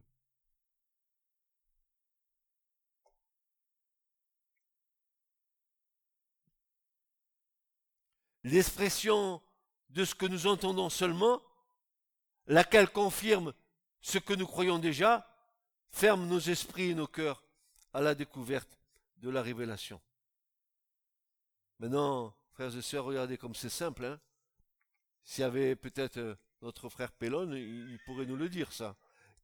[8.44, 9.42] L'expression
[9.90, 11.42] de ce que nous entendons seulement,
[12.46, 13.52] laquelle confirme
[14.00, 15.29] ce que nous croyons déjà,
[15.90, 17.42] ferme nos esprits et nos cœurs
[17.92, 18.78] à la découverte
[19.18, 20.00] de la révélation.
[21.78, 24.04] Maintenant, frères et sœurs, regardez comme c'est simple.
[24.04, 24.20] Hein
[25.24, 28.96] S'il y avait peut-être euh, notre frère Pellon, il pourrait nous le dire ça.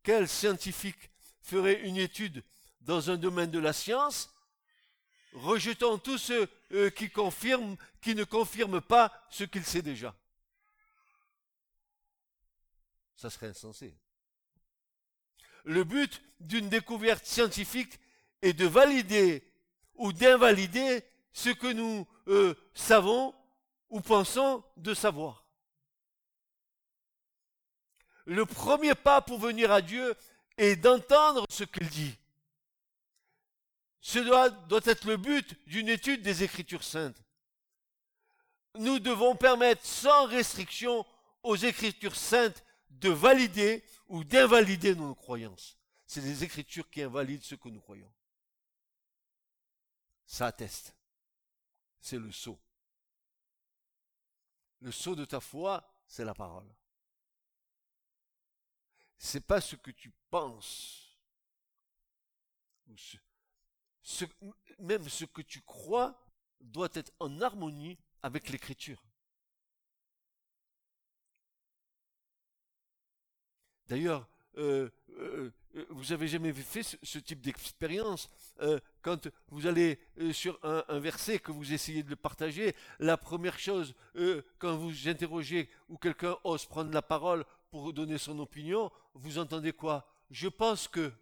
[0.03, 2.45] Quel scientifique ferait une étude
[2.81, 4.33] dans un domaine de la science,
[5.33, 10.15] rejetant tous ceux euh, qui confirment, qui ne confirment pas ce qu'il sait déjà?
[13.17, 13.97] Ça serait insensé.
[15.67, 17.99] Le but d'une découverte scientifique
[18.41, 19.43] est de valider
[19.97, 21.03] ou d'invalider
[21.33, 23.35] ce que nous euh, savons
[23.91, 25.45] ou pensons de savoir.
[28.27, 30.15] Le premier pas pour venir à Dieu
[30.57, 32.17] est d'entendre ce qu'il dit.
[34.01, 37.21] Ce doit, doit être le but d'une étude des Écritures saintes.
[38.77, 41.05] Nous devons permettre sans restriction
[41.43, 42.63] aux Écritures saintes
[43.01, 45.77] de valider ou d'invalider nos croyances.
[46.07, 48.13] C'est les Écritures qui invalident ce que nous croyons.
[50.25, 50.95] Ça atteste.
[52.01, 52.59] C'est le sceau.
[54.81, 56.69] Le sceau de ta foi, c'est la parole.
[59.19, 61.19] C'est pas ce que tu penses.
[64.79, 66.23] même ce que tu crois
[66.61, 69.03] doit être en harmonie avec l'écriture.
[73.89, 78.31] D'ailleurs, euh, euh, euh, vous avez jamais fait ce, type d'expérience
[79.03, 79.99] quand vous allez
[80.33, 82.75] sur un, verset que vous essayez de le partager.
[82.99, 83.95] La première chose,
[84.59, 89.73] quand vous interrogez ou quelqu'un ose prendre la parole pour donner son opinion, vous entendez
[89.73, 90.09] quoi?
[90.31, 91.13] Je pense que.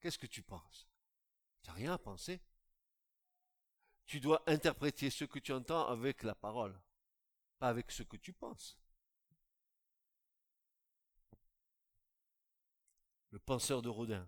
[0.00, 0.86] Qu'est-ce que tu penses?
[1.62, 2.40] Tu n'as rien à penser?
[4.04, 6.78] Tu dois interpréter ce que tu entends avec la parole,
[7.58, 8.78] pas avec ce que tu penses.
[13.36, 14.26] Le penseur de Rodin.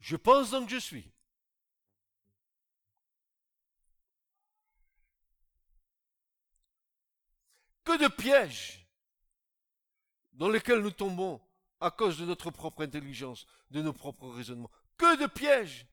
[0.00, 1.10] Je pense donc je suis.
[7.84, 8.86] Que de pièges
[10.34, 11.40] dans lesquels nous tombons
[11.80, 14.70] à cause de notre propre intelligence, de nos propres raisonnements.
[14.98, 15.86] Que de pièges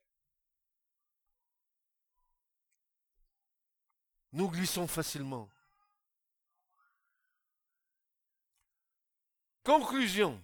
[4.34, 5.50] Nous glissons facilement.
[9.64, 10.44] Conclusion.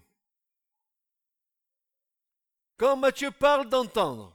[2.80, 4.34] Quand Matthieu parle d'entendre,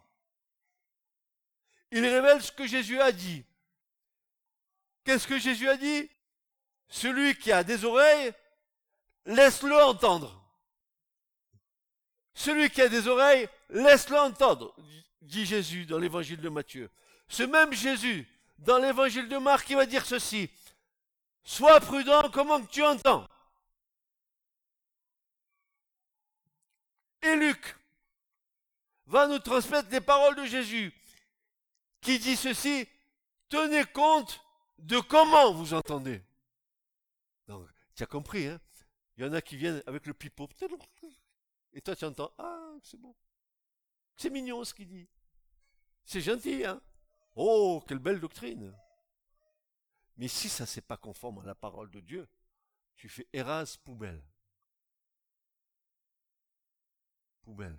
[1.90, 3.42] il révèle ce que Jésus a dit.
[5.02, 6.10] Qu'est-ce que Jésus a dit?
[6.88, 8.34] Celui qui a des oreilles,
[9.24, 10.44] laisse-le entendre.
[12.34, 14.76] Celui qui a des oreilles, laisse-le entendre,
[15.22, 16.90] dit Jésus dans l'évangile de Matthieu.
[17.28, 18.28] Ce même Jésus,
[18.58, 20.50] dans l'évangile de Marc, il va dire ceci.
[21.44, 23.26] Sois prudent, comment tu entends
[27.22, 27.74] Et Luc,
[29.14, 30.92] va nous transmettre les paroles de Jésus,
[32.00, 32.88] qui dit ceci,
[33.48, 34.40] tenez compte
[34.78, 36.20] de comment vous entendez.
[37.46, 38.60] Donc, tu as compris, hein
[39.16, 40.48] Il y en a qui viennent avec le pipeau,
[41.72, 43.14] et toi tu entends, ah, c'est bon.
[44.16, 45.08] C'est mignon ce qu'il dit.
[46.04, 46.80] C'est gentil, hein
[47.36, 48.76] Oh, quelle belle doctrine.
[50.16, 52.28] Mais si ça c'est pas conforme à la parole de Dieu,
[52.96, 54.24] tu fais Eras poubelle.
[57.42, 57.78] Poubelle.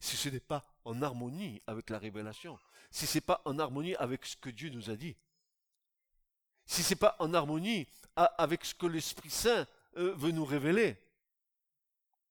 [0.00, 2.58] Si ce n'est pas en harmonie avec la révélation,
[2.90, 5.16] si ce n'est pas en harmonie avec ce que Dieu nous a dit,
[6.66, 10.96] si ce n'est pas en harmonie avec ce que l'Esprit Saint euh, veut nous révéler.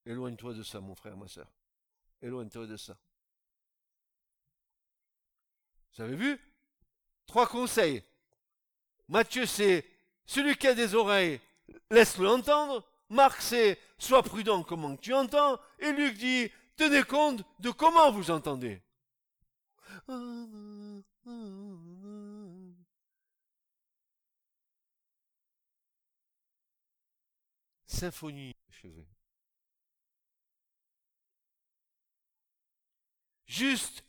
[0.06, 1.48] Éloigne-toi de ça, mon frère, ma soeur.
[2.22, 2.98] Éloigne-toi de ça.
[5.94, 6.40] Vous avez vu?
[7.26, 8.04] Trois conseils.
[9.08, 9.86] Matthieu, c'est
[10.26, 11.40] celui qui a des oreilles,
[11.90, 12.86] laisse-le entendre.
[13.10, 15.60] Marc, c'est sois prudent comment tu entends.
[15.80, 18.82] Et Luc dit, tenez compte de comment vous entendez.
[27.88, 28.56] Symphonie.
[33.46, 34.04] Juste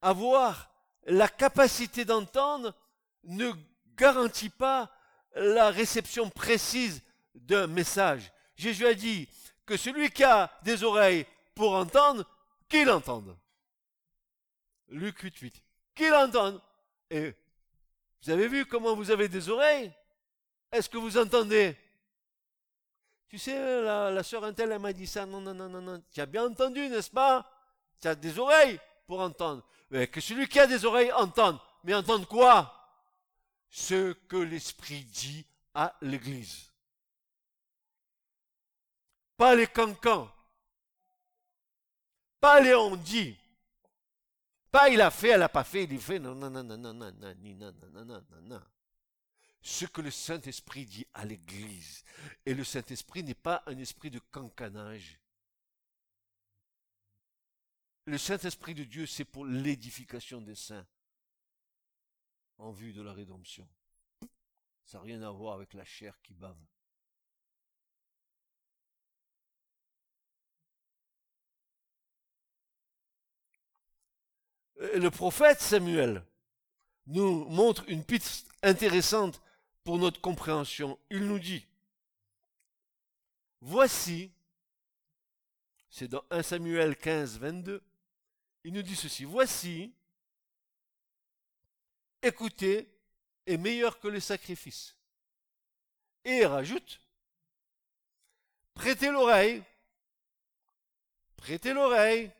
[0.00, 0.70] avoir
[1.06, 2.74] la capacité d'entendre
[3.24, 3.52] ne
[3.94, 4.90] garantit pas
[5.34, 7.02] la réception précise
[7.34, 8.32] d'un message.
[8.56, 9.28] Jésus a dit
[9.66, 11.26] que celui qui a des oreilles
[11.58, 12.24] pour entendre,
[12.68, 13.36] qu'il entende.
[14.90, 15.62] Luc 8, 8.
[15.96, 16.62] Qu'il entende.
[17.10, 17.34] Et
[18.22, 19.92] vous avez vu comment vous avez des oreilles?
[20.70, 21.76] Est-ce que vous entendez?
[23.26, 25.26] Tu sais, la, la sœur Intel, elle m'a dit ça.
[25.26, 26.00] Non, non, non, non, non.
[26.12, 27.44] Tu as bien entendu, n'est-ce pas?
[28.00, 29.66] Tu as des oreilles pour entendre.
[29.90, 31.58] Mais que celui qui a des oreilles entende.
[31.82, 32.72] Mais entende quoi?
[33.68, 35.44] Ce que l'Esprit dit
[35.74, 36.70] à l'Église.
[39.36, 40.30] Pas les cancans.
[42.40, 43.36] Pas les on dit.
[44.70, 46.18] Pas il a fait, elle n'a pas fait, il fait.
[46.18, 48.62] Non, non, non, non, non, non, non, non, non, non, non, non.
[49.60, 52.04] Ce que le Saint-Esprit dit à l'Église.
[52.46, 55.18] Et le Saint-Esprit n'est pas un esprit de cancanage.
[58.04, 60.86] Le Saint-Esprit de Dieu, c'est pour l'édification des saints
[62.56, 63.68] en vue de la rédemption.
[64.84, 66.56] Ça n'a rien à voir avec la chair qui bave.
[74.78, 76.24] Le prophète Samuel
[77.06, 79.40] nous montre une piste intéressante
[79.82, 80.98] pour notre compréhension.
[81.10, 81.66] Il nous dit,
[83.60, 84.30] voici,
[85.90, 87.82] c'est dans 1 Samuel 15, 22,
[88.64, 89.92] il nous dit ceci, voici,
[92.22, 92.88] écoutez,
[93.46, 94.94] est meilleur que les sacrifices.
[96.24, 97.00] Et il rajoute,
[98.74, 99.62] prêtez l'oreille,
[101.36, 102.30] prêtez l'oreille,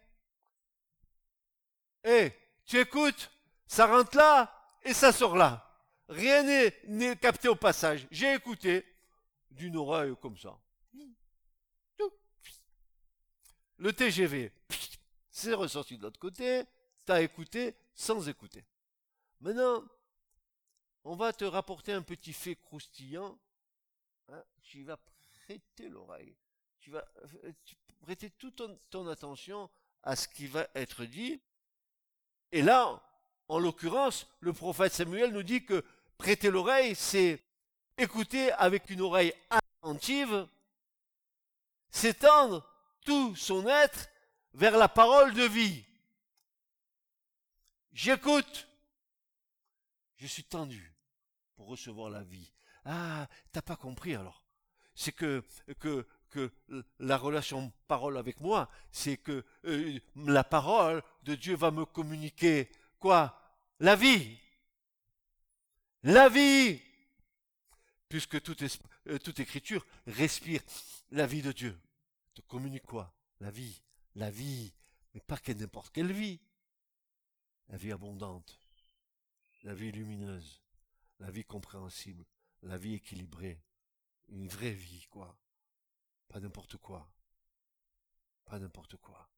[2.08, 2.32] et
[2.64, 3.30] tu écoutes,
[3.66, 4.50] ça rentre là
[4.82, 5.64] et ça sort là.
[6.08, 6.42] Rien
[6.86, 8.06] n'est capté au passage.
[8.10, 8.84] J'ai écouté
[9.50, 10.58] d'une oreille comme ça.
[13.76, 14.50] Le TGV,
[15.30, 16.64] c'est ressorti de l'autre côté,
[17.04, 18.64] tu as écouté sans écouter.
[19.40, 19.84] Maintenant,
[21.04, 23.38] on va te rapporter un petit fait croustillant.
[24.30, 24.98] Hein, tu vas
[25.44, 26.34] prêter l'oreille.
[26.80, 27.06] Tu vas
[27.44, 27.52] euh,
[28.00, 29.70] prêter toute ton attention
[30.02, 31.40] à ce qui va être dit.
[32.52, 33.02] Et là,
[33.48, 35.84] en l'occurrence, le prophète Samuel nous dit que
[36.16, 37.42] prêter l'oreille, c'est
[37.96, 40.46] écouter avec une oreille attentive,
[41.90, 42.66] s'étendre
[43.04, 44.08] tout son être
[44.54, 45.84] vers la parole de vie.
[47.92, 48.68] J'écoute.
[50.16, 50.94] Je suis tendu
[51.54, 52.52] pour recevoir la vie.
[52.84, 54.42] Ah, t'as pas compris alors.
[54.94, 55.44] C'est que,
[55.78, 56.52] que que
[56.98, 62.70] la relation parole avec moi, c'est que euh, la parole de Dieu va me communiquer
[62.98, 63.40] quoi?
[63.80, 64.38] La vie.
[66.02, 66.80] La vie.
[68.08, 68.62] Puisque toute,
[69.08, 70.62] euh, toute écriture respire
[71.10, 71.78] la vie de Dieu.
[72.34, 73.14] Te communique quoi?
[73.40, 73.82] La vie.
[74.14, 74.72] La vie.
[75.14, 76.40] Mais pas n'importe quelle vie.
[77.68, 78.58] La vie abondante.
[79.64, 80.62] La vie lumineuse.
[81.20, 82.24] La vie compréhensible.
[82.62, 83.60] La vie équilibrée.
[84.28, 85.36] Une vraie vie, quoi.
[86.28, 87.10] Pas n'importe quoi.
[88.44, 89.28] Pas n'importe quoi.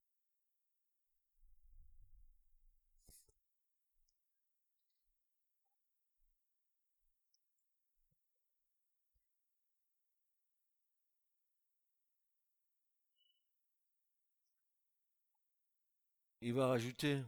[16.42, 17.22] Il va rajouter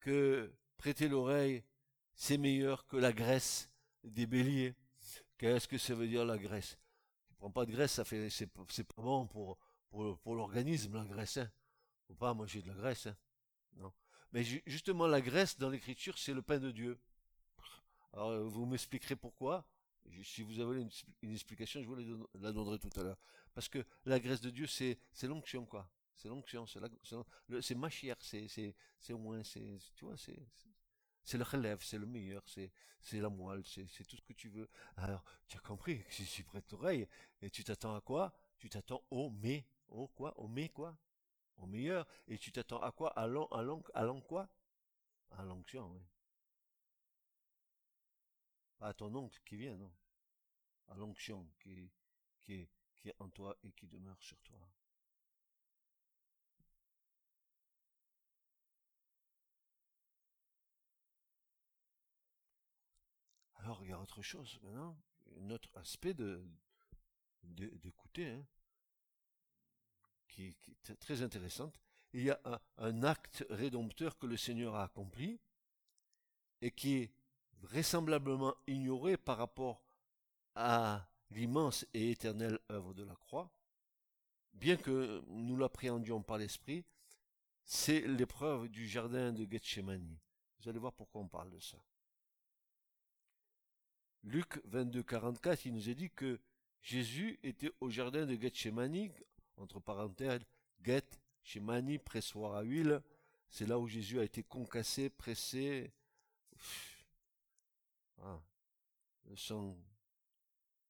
[0.00, 1.62] que prêter l'oreille,
[2.14, 3.70] c'est meilleur que la graisse
[4.02, 4.74] des béliers.
[5.38, 6.78] Qu'est-ce que ça veut dire la graisse?
[7.42, 9.58] Prends pas de graisse, ça fait, c'est, pas bon pour,
[9.90, 11.38] pour, l'organisme, la graisse.
[11.38, 11.50] Hein.
[12.06, 13.06] Faut pas manger de la graisse.
[13.06, 13.16] Hein.
[13.74, 13.92] Non.
[14.32, 17.00] Mais justement, la graisse dans l'écriture, c'est le pain de Dieu.
[18.12, 19.66] Alors, euh, vous m'expliquerez pourquoi.
[20.22, 20.82] Si vous avez
[21.22, 23.18] une, explication, je vous la, donnerai tout à l'heure.
[23.54, 25.90] Parce que la graisse de Dieu, c'est, c'est l'onction, quoi.
[26.14, 26.80] C'est l'onction, c'est,
[27.60, 30.38] c'est, ma chair, c'est, c'est, c'est au moins, c'est, tu vois, c'est,
[31.24, 32.70] c'est le relève, c'est le meilleur, c'est,
[33.00, 34.68] c'est la moelle, c'est, tout ce que tu veux.
[34.96, 37.08] Alors, tu as compris que si tu prêtes l'oreille,
[37.40, 38.32] et tu t'attends à quoi?
[38.58, 40.38] Tu t'attends au mais, au quoi?
[40.38, 40.96] Au mais quoi?
[41.56, 43.10] Au meilleur, et tu t'attends à quoi?
[43.10, 43.48] À à l'an,
[43.94, 44.48] à quoi?
[45.30, 46.00] À l'onction, oui.
[48.78, 49.92] Pas à ton oncle qui vient, non.
[50.88, 51.90] À l'onction qui,
[52.40, 54.58] qui, qui est en toi et qui demeure sur toi.
[63.62, 64.96] Alors, il y a autre chose maintenant,
[65.40, 66.44] un autre aspect de,
[67.44, 68.44] d'écouter, hein,
[70.28, 70.56] qui,
[70.88, 71.80] est très intéressante.
[72.12, 75.40] Il y a un, un, acte rédempteur que le Seigneur a accompli
[76.60, 77.12] et qui est
[77.60, 79.84] vraisemblablement ignoré par rapport
[80.54, 83.50] à l'immense et éternelle œuvre de la croix,
[84.52, 86.84] bien que nous l'appréhendions par l'esprit,
[87.64, 90.18] c'est l'épreuve du jardin de Gethsemane.
[90.58, 91.78] Vous allez voir pourquoi on parle de ça.
[94.24, 96.40] Luc 22, 44, il nous est dit que
[96.80, 99.10] Jésus était au jardin de Gethsemane,
[99.56, 100.42] entre parenthèses,
[100.82, 103.02] Gethsemane, pressoir à huile.
[103.50, 105.92] C'est là où Jésus a été concassé, pressé.
[108.18, 108.40] Ah,
[109.28, 109.76] le sang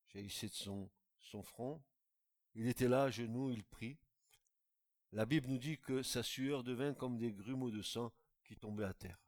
[0.08, 1.82] jaillissait de son, son front.
[2.54, 3.96] Il était là, à genoux, il prit.
[5.12, 8.12] La Bible nous dit que sa sueur devint comme des grumeaux de sang
[8.44, 9.18] qui tombaient à terre.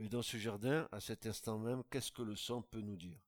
[0.00, 3.20] Mais dans ce jardin, à cet instant même, qu'est-ce que le sang peut nous dire?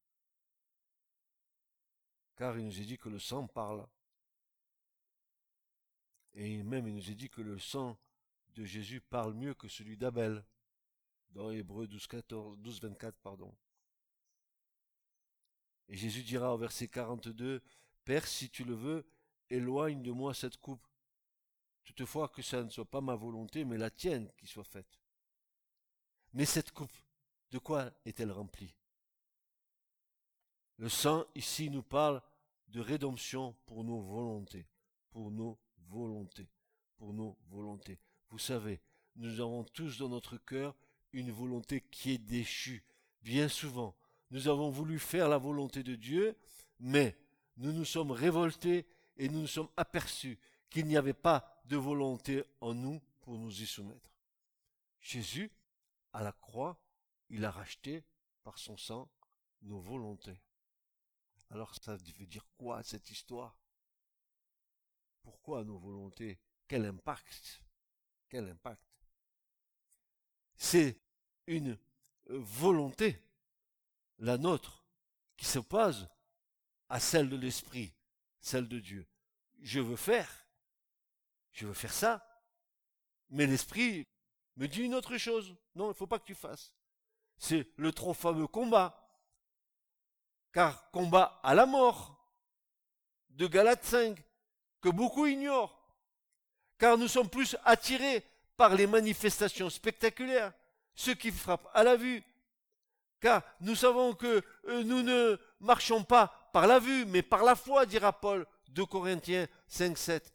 [2.35, 3.87] Car il nous est dit que le sang parle.
[6.33, 7.99] Et même il nous est dit que le sang
[8.55, 10.43] de Jésus parle mieux que celui d'Abel.
[11.33, 13.55] Dans Hébreu 12, 14, 12, 24, pardon.
[15.89, 17.63] Et Jésus dira au verset 42,
[18.03, 19.07] Père, si tu le veux,
[19.51, 20.89] éloigne de moi cette coupe.
[21.85, 25.02] Toutefois que ça ne soit pas ma volonté, mais la tienne qui soit faite.
[26.33, 26.97] Mais cette coupe,
[27.51, 28.75] de quoi est-elle remplie?
[30.79, 32.23] Le sang ici nous parle
[32.69, 34.67] de rédemption pour nos volontés,
[35.11, 35.59] pour nos
[35.89, 36.49] volontés,
[36.97, 37.99] pour nos volontés.
[38.31, 38.81] Vous savez,
[39.17, 40.75] nous avons tous dans notre cœur
[41.13, 42.83] une volonté qui est déchue.
[43.21, 43.95] Bien souvent,
[44.31, 46.35] nous avons voulu faire la volonté de Dieu,
[46.81, 47.17] mais
[47.59, 48.87] nous nous sommes révoltés
[49.19, 50.39] et nous nous sommes aperçus
[50.71, 54.11] qu'il n'y avait pas de volonté en nous pour nous y soumettre.
[55.01, 55.51] Jésus
[56.13, 56.81] à la croix,
[57.29, 58.05] il a racheté
[58.43, 59.11] par son sang
[59.63, 60.41] nos volontés.
[61.51, 63.59] Alors ça veut dire quoi cette histoire?
[65.23, 66.41] Pourquoi nos volontés?
[66.67, 67.63] Quel impact?
[68.29, 68.83] Quel impact?
[70.57, 71.01] C'est
[71.47, 71.79] une
[72.27, 73.23] volonté,
[74.19, 74.87] la nôtre,
[75.37, 76.09] qui s'oppose
[76.89, 77.95] à celle de l'esprit,
[78.41, 79.07] celle de Dieu.
[79.61, 80.47] Je veux faire,
[81.53, 82.45] je veux faire ça,
[83.31, 84.07] mais l'esprit
[84.57, 85.55] me dit une autre chose.
[85.75, 86.73] Non, il ne faut pas que tu fasses.
[87.37, 88.99] C'est le trop fameux combat.
[90.53, 92.19] Car combat à la mort
[93.31, 94.23] de Galate 5,
[94.83, 95.79] que beaucoup ignorent.
[96.79, 98.25] Car nous sommes plus attirés
[98.57, 100.53] par les manifestations spectaculaires,
[100.95, 102.23] ce qui frappe à la vue.
[103.21, 107.55] Car nous savons que euh, nous ne marchons pas par la vue, mais par la
[107.55, 110.35] foi, dira Paul, 2 Corinthiens 5, 7.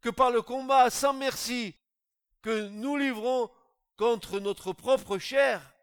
[0.00, 1.74] Que par le combat sans merci
[2.42, 3.50] que nous livrons
[3.96, 5.74] contre notre propre chair.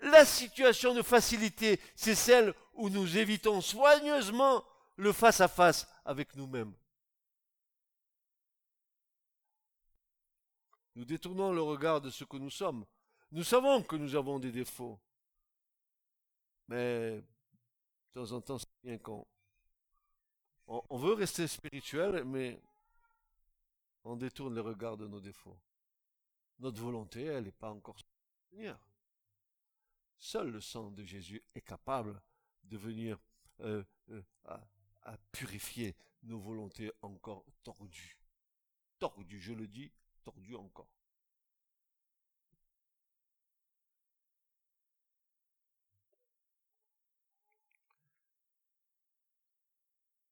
[0.00, 4.64] La situation de facilité, c'est celle où nous évitons soigneusement
[4.96, 6.74] le face-à-face avec nous-mêmes.
[10.94, 12.84] Nous détournons le regard de ce que nous sommes.
[13.30, 15.00] Nous savons que nous avons des défauts.
[16.68, 19.26] Mais de temps en temps, c'est bien qu'on
[20.66, 22.60] on veut rester spirituel, mais
[24.04, 25.58] on détourne le regard de nos défauts.
[26.58, 27.98] Notre volonté, elle n'est pas encore.
[30.18, 32.20] Seul le sang de Jésus est capable
[32.64, 33.18] de venir
[33.60, 38.18] euh, euh, à purifier nos volontés encore tordues.
[38.98, 39.90] Tordues, je le dis,
[40.22, 40.88] tordues encore.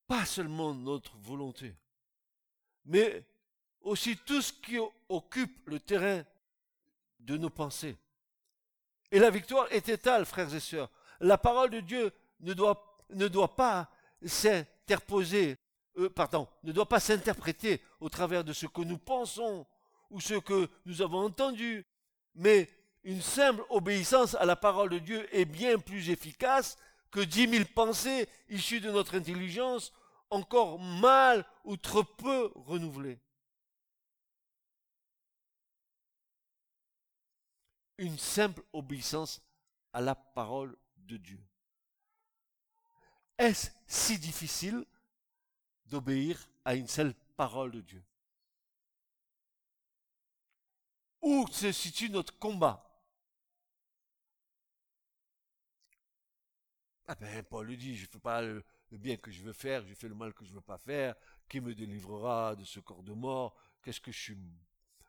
[0.07, 1.77] Pas seulement notre volonté,
[2.85, 3.25] mais
[3.83, 4.79] aussi tout ce qui
[5.09, 6.23] occupe le terrain
[7.21, 7.97] de nos pensées.
[9.13, 10.91] Et la victoire est étale, frères et sœurs.
[11.21, 13.91] La parole de Dieu ne doit, ne doit pas
[14.25, 15.57] s'interposer,
[15.99, 19.67] euh, pardon, ne doit pas s'interpréter au travers de ce que nous pensons
[20.11, 21.85] ou ce que nous avons entendu,
[22.35, 22.69] mais
[23.05, 26.77] une simple obéissance à la parole de Dieu est bien plus efficace
[27.11, 29.93] que dix mille pensées issues de notre intelligence,
[30.31, 33.19] encore mal ou trop peu renouvelées.
[38.01, 39.43] Une simple obéissance
[39.93, 41.39] à la parole de Dieu.
[43.37, 44.85] Est-ce si difficile
[45.85, 48.03] d'obéir à une seule parole de Dieu?
[51.21, 52.87] Où se situe notre combat?
[57.07, 59.85] Ah ben, Paul le dit, je ne fais pas le, bien que je veux faire,
[59.85, 61.15] je fais le mal que je ne veux pas faire.
[61.49, 63.57] Qui me délivrera de ce corps de mort?
[63.83, 64.39] Qu'est-ce que je suis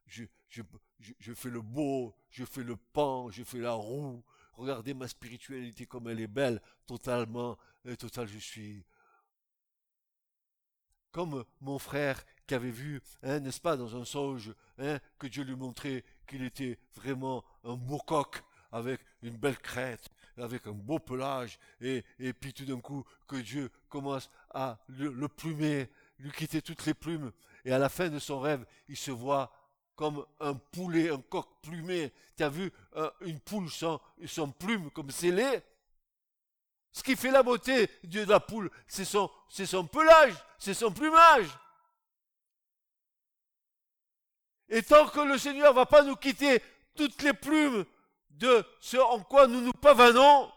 [0.05, 4.23] je, fais le beau, je fais le pan, je fais la roue.
[4.53, 8.85] Regardez ma spiritualité comme elle est belle, totalement, et total, je suis
[11.11, 15.43] comme mon frère qui avait vu, hein, n'est-ce pas, dans un songe, hein, que Dieu
[15.43, 20.99] lui montrait qu'il était vraiment un beau coq avec une belle crête, avec un beau
[20.99, 25.89] pelage, et, et puis tout d'un coup que Dieu commence à le, plumer,
[26.19, 27.31] lui quitter toutes les plumes,
[27.65, 29.51] et à la fin de son rêve, il se voit
[30.01, 32.11] comme un poulet, un coq plumé.
[32.35, 35.61] Tu as vu euh, une poule sans, sans plume comme scellée
[36.91, 40.91] Ce qui fait la beauté de la poule, c'est son, c'est son pelage, c'est son
[40.91, 41.45] plumage.
[44.69, 46.63] Et tant que le Seigneur va pas nous quitter
[46.95, 47.85] toutes les plumes
[48.31, 50.51] de ce en quoi nous nous pavanons.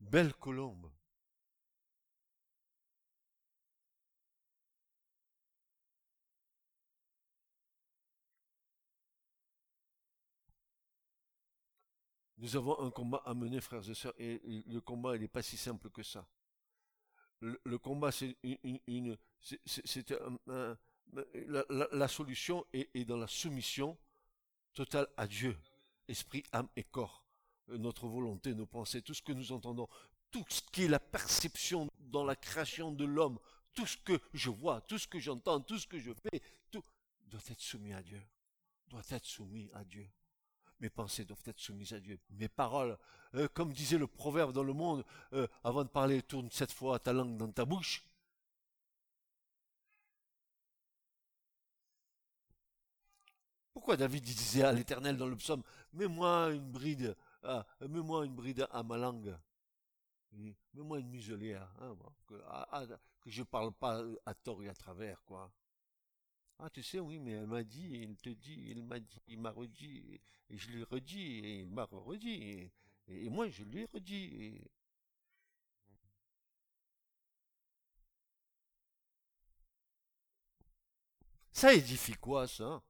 [0.00, 0.87] Belle colombe.
[12.38, 15.56] Nous avons un combat à mener, frères et sœurs, et le combat, n'est pas si
[15.56, 16.26] simple que ça.
[17.40, 20.14] Le, combat, c'est une, c'est
[21.92, 23.96] la, solution est, dans la soumission
[24.72, 25.56] totale à Dieu,
[26.06, 27.24] esprit, âme et corps.
[27.68, 29.88] Notre volonté, nos pensées, tout ce que nous entendons,
[30.30, 33.38] tout ce qui est la perception dans la création de l'homme,
[33.74, 36.82] tout ce que je vois, tout ce que j'entends, tout ce que je fais, tout
[37.26, 38.22] doit être soumis à Dieu.
[38.88, 40.08] Doit être soumis à Dieu.
[40.80, 42.18] Mes pensées doivent être soumises à Dieu.
[42.30, 42.96] Mes paroles,
[43.34, 46.98] euh, comme disait le proverbe dans le monde, euh, avant de parler, tourne cette fois
[46.98, 48.04] ta langue dans ta bouche.
[53.72, 55.62] Pourquoi David disait à l'Éternel dans le psaume,
[55.92, 57.16] mets-moi une bride,
[57.80, 59.36] mets-moi une bride à ma langue,
[60.32, 62.34] mets-moi une muselière, hein, que,
[63.26, 65.50] je parle pas à tort et à travers, quoi.
[66.60, 69.38] Ah, tu sais, oui, mais elle m'a dit, il te dit, il m'a dit, il
[69.40, 72.70] m'a redit, et je lui redit, et il m'a redit,
[73.08, 74.60] et, moi je lui ai redit.
[81.52, 82.82] Ça édifie quoi, ça?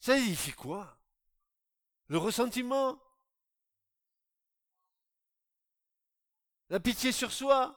[0.00, 0.98] Ça édifie quoi?
[2.08, 3.00] Le ressentiment?
[6.68, 7.76] La pitié sur soi?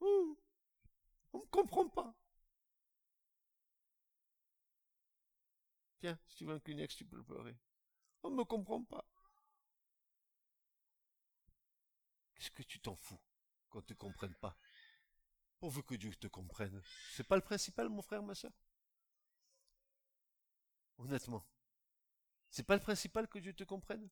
[0.00, 0.36] On
[1.34, 2.17] ne comprend pas.
[5.98, 7.56] Tiens, si tu veux un Kleenex, tu peux le pleurer.
[8.22, 9.04] On ne me comprend pas.
[12.34, 13.20] Qu'est-ce que tu t'en fous
[13.68, 14.56] qu'on ne te comprenne pas?
[15.58, 16.80] Pourvu que Dieu te comprenne.
[17.14, 18.52] C'est pas le principal, mon frère, ma soeur
[20.98, 21.44] Honnêtement.
[22.50, 24.08] C'est pas le principal que Dieu te comprenne?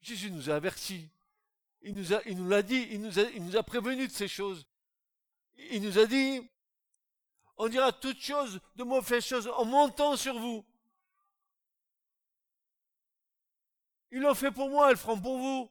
[0.00, 1.08] Jésus nous a avertis.
[1.80, 4.12] Il nous a, il nous l'a dit, il nous a, il nous a prévenu de
[4.12, 4.66] ces choses
[5.56, 6.50] il nous a dit,
[7.56, 10.64] on dira toutes choses de mauvaises choses en montant sur vous.
[14.10, 15.70] Ils l'ont fait pour moi, ils le feront pour vous.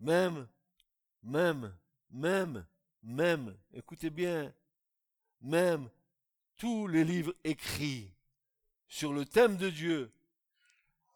[0.00, 0.48] Même,
[1.22, 1.76] même,
[2.10, 2.66] même,
[3.02, 4.54] même, écoutez bien,
[5.40, 5.88] même
[6.56, 8.10] tous les livres écrits
[8.88, 10.12] sur le thème de Dieu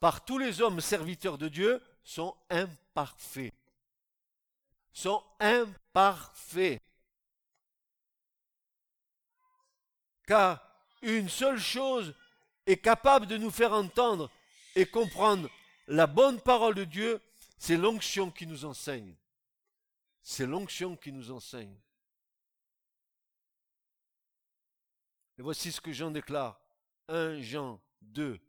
[0.01, 3.55] par tous les hommes serviteurs de Dieu sont imparfaits.
[4.93, 6.81] Sont imparfaits.
[10.27, 10.61] Car
[11.03, 12.15] une seule chose
[12.67, 14.31] est capable de nous faire entendre
[14.75, 15.49] et comprendre
[15.87, 17.21] la bonne parole de Dieu,
[17.59, 19.15] c'est l'onction qui nous enseigne.
[20.23, 21.77] C'est l'onction qui nous enseigne.
[25.39, 26.61] Et voici ce que Jean déclare.
[27.09, 28.41] 1 Jean 2,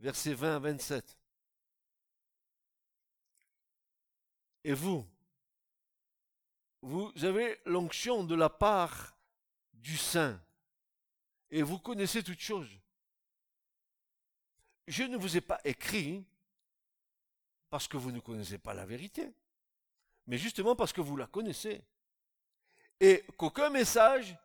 [0.00, 1.18] versets 20 à 27.
[4.64, 5.06] Et vous,
[6.82, 9.16] vous avez l'onction de la part
[9.74, 10.40] du Saint,
[11.50, 12.70] et vous connaissez toutes choses.
[14.86, 16.24] Je ne vous ai pas écrit
[17.70, 19.32] parce que vous ne connaissez pas la vérité,
[20.26, 21.82] mais justement parce que vous la connaissez.
[23.00, 24.36] Et qu'aucun message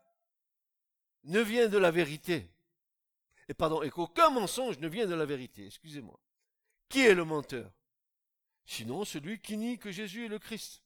[1.24, 2.50] ne vient de la vérité.
[3.50, 6.20] Et pardon, et qu'aucun mensonge ne vient de la vérité, excusez-moi.
[6.90, 7.72] Qui est le menteur?
[8.66, 10.82] Sinon celui qui nie que Jésus est le Christ.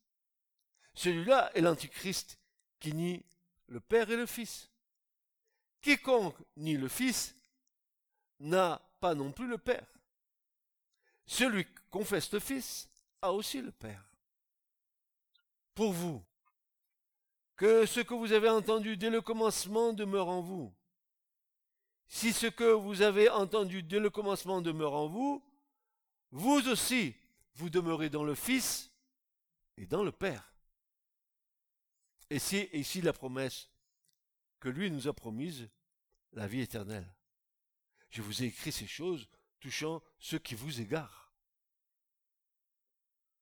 [0.93, 2.39] Celui-là est l'Antichrist
[2.79, 3.23] qui nie
[3.67, 4.69] le Père et le Fils.
[5.81, 7.35] Quiconque nie le Fils
[8.39, 9.87] n'a pas non plus le Père.
[11.25, 12.89] Celui qui confesse le Fils
[13.21, 14.03] a aussi le Père.
[15.75, 16.23] Pour vous,
[17.57, 20.73] que ce que vous avez entendu dès le commencement demeure en vous.
[22.07, 25.43] Si ce que vous avez entendu dès le commencement demeure en vous,
[26.31, 27.15] vous aussi,
[27.55, 28.91] vous demeurez dans le Fils
[29.75, 30.53] et dans le Père.
[32.29, 33.69] Et c'est ici la promesse
[34.59, 35.67] que lui nous a promise,
[36.33, 37.11] la vie éternelle.
[38.09, 39.27] Je vous ai écrit ces choses
[39.59, 41.33] touchant ceux qui vous égarent.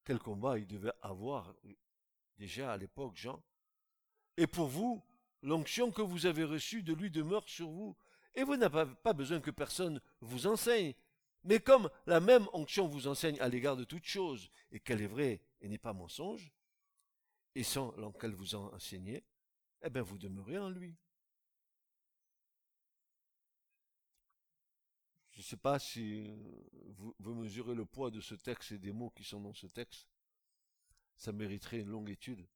[0.05, 1.53] Quel combat il devait avoir
[2.37, 3.43] déjà à l'époque, Jean.
[4.37, 5.03] Et pour vous,
[5.41, 7.95] l'onction que vous avez reçue de lui demeure sur vous,
[8.33, 10.93] et vous n'avez pas besoin que personne vous enseigne.
[11.43, 15.07] Mais comme la même onction vous enseigne à l'égard de toute chose, et qu'elle est
[15.07, 16.51] vraie et n'est pas mensonge,
[17.53, 19.23] et sans laquelle vous en enseignez,
[19.83, 20.95] eh bien vous demeurez en lui.
[25.31, 26.29] Je ne sais pas si
[26.97, 29.67] vous, vous, mesurez le poids de ce texte et des mots qui sont dans ce
[29.67, 30.07] texte.
[31.17, 32.47] Ça mériterait une longue étude.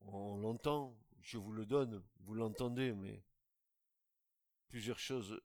[0.00, 3.22] On l'entend, je vous le donne, vous l'entendez, mais
[4.68, 5.40] plusieurs choses,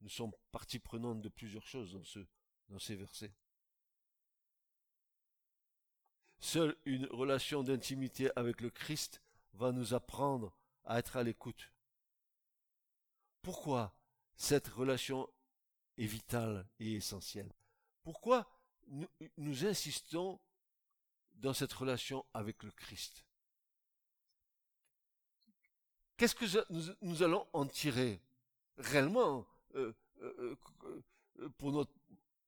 [0.00, 2.20] nous sommes partie prenante de plusieurs choses dans, ce,
[2.68, 3.32] dans ces versets.
[6.38, 9.22] Seule une relation d'intimité avec le Christ
[9.54, 11.72] va nous apprendre à être à l'écoute.
[13.40, 13.96] Pourquoi
[14.36, 15.28] cette relation
[15.96, 17.52] est vitale et essentielle?
[18.02, 18.50] Pourquoi
[19.38, 20.40] nous insistons
[21.34, 23.24] dans cette relation avec le Christ?
[26.24, 28.18] Qu'est-ce que nous, allons en tirer
[28.78, 30.56] réellement euh, euh,
[31.38, 31.92] euh, pour notre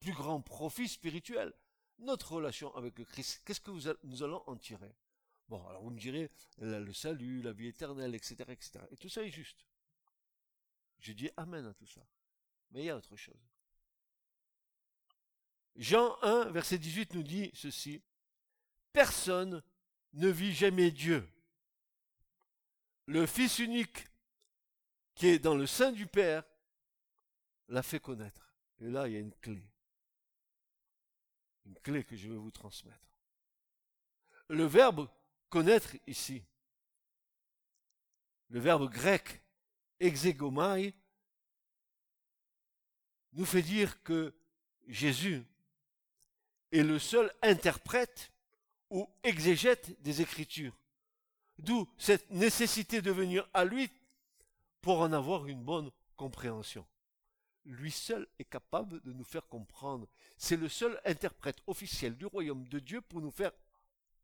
[0.01, 1.53] plus grand profit spirituel?
[1.99, 3.70] Notre relation avec le Christ, qu'est-ce que
[4.03, 4.95] nous allons en tirer?
[5.51, 8.81] Bon, alors vous me direz le salut, la vie éternelle, etc., etc.
[8.93, 9.66] Et tout ça est juste.
[10.99, 12.01] Je dis Amen à tout ça.
[12.70, 13.47] Mais il y a autre chose.
[15.74, 18.01] Jean 1, verset 18 nous dit ceci.
[18.95, 19.62] Personne
[20.14, 21.29] ne vit jamais Dieu
[23.07, 24.07] le Fils unique
[25.14, 26.44] qui est dans le sein du Père
[27.68, 28.54] l'a fait connaître.
[28.80, 29.64] Et là, il y a une clé.
[31.64, 33.11] Une clé que je vais vous transmettre.
[34.48, 35.09] Le verbe
[35.48, 36.44] connaître ici,
[38.48, 39.42] le verbe grec
[39.98, 40.94] exégomai,
[43.32, 44.34] nous fait dire que
[44.86, 45.44] Jésus
[46.70, 48.32] est le seul interprète
[48.90, 50.78] ou exégète des Écritures.
[51.59, 53.90] D'où cette nécessité de venir à lui
[54.80, 56.86] pour en avoir une bonne compréhension.
[57.64, 60.07] Lui seul est capable de nous faire comprendre.
[60.36, 63.52] C'est le seul interprète officiel du royaume de Dieu pour nous faire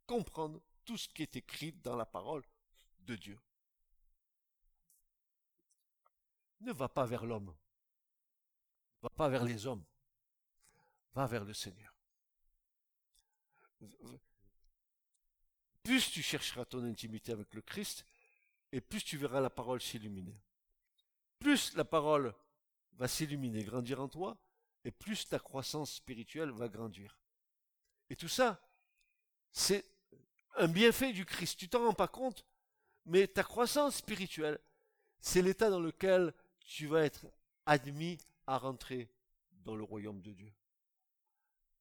[0.06, 2.42] comprendre tout ce qui est écrit dans la parole
[3.00, 3.38] de Dieu.
[6.60, 7.52] Ne va pas vers l'homme.
[9.02, 9.84] Va pas vers les hommes.
[11.14, 11.92] Va vers le Seigneur
[15.82, 18.04] plus tu chercheras ton intimité avec le Christ,
[18.72, 20.40] et plus tu verras la parole s'illuminer.
[21.38, 22.34] Plus la parole
[22.94, 24.36] va s'illuminer, grandir en toi,
[24.84, 27.18] et plus ta croissance spirituelle va grandir.
[28.10, 28.60] Et tout ça,
[29.52, 29.84] c'est
[30.56, 31.58] un bienfait du Christ.
[31.58, 32.44] Tu t'en rends pas compte,
[33.06, 34.58] mais ta croissance spirituelle,
[35.20, 37.26] c'est l'état dans lequel tu vas être
[37.66, 39.08] admis à rentrer
[39.64, 40.52] dans le royaume de Dieu.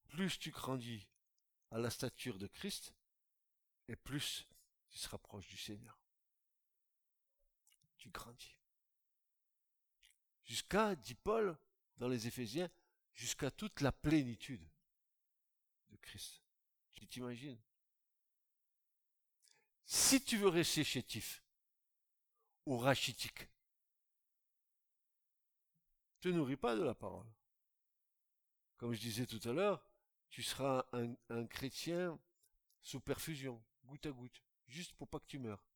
[0.09, 1.07] Plus tu grandis
[1.71, 2.93] à la stature de Christ,
[3.88, 4.47] et plus
[4.89, 5.97] tu se rapproches du Seigneur.
[7.97, 8.57] Tu grandis.
[10.43, 11.57] Jusqu'à, dit Paul
[11.97, 12.69] dans les Éphésiens,
[13.13, 14.67] jusqu'à toute la plénitude
[15.89, 16.41] de Christ.
[16.93, 17.59] Tu t'imagines?
[19.86, 21.43] Si tu veux rester chétif
[22.65, 23.47] ou rachitique,
[26.21, 27.27] te nourris pas de la parole.
[28.77, 29.86] Comme je disais tout à l'heure,
[30.29, 32.17] tu seras un, un chrétien
[32.82, 33.61] sous perfusion
[33.91, 35.67] goutte à goutte, juste pour pas que tu meurs.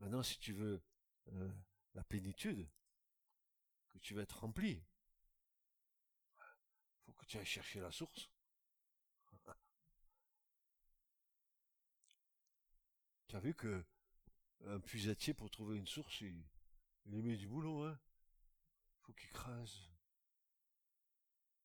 [0.00, 0.82] Maintenant, si tu veux
[1.28, 1.52] euh,
[1.94, 2.68] la plénitude,
[3.90, 4.82] que tu vas être rempli,
[7.04, 8.28] faut que tu ailles chercher la source.
[13.28, 13.84] tu as vu que
[14.64, 16.42] un puisatier pour trouver une source, il,
[17.04, 17.96] il met du boulot, hein.
[19.02, 19.88] Faut qu'il crase.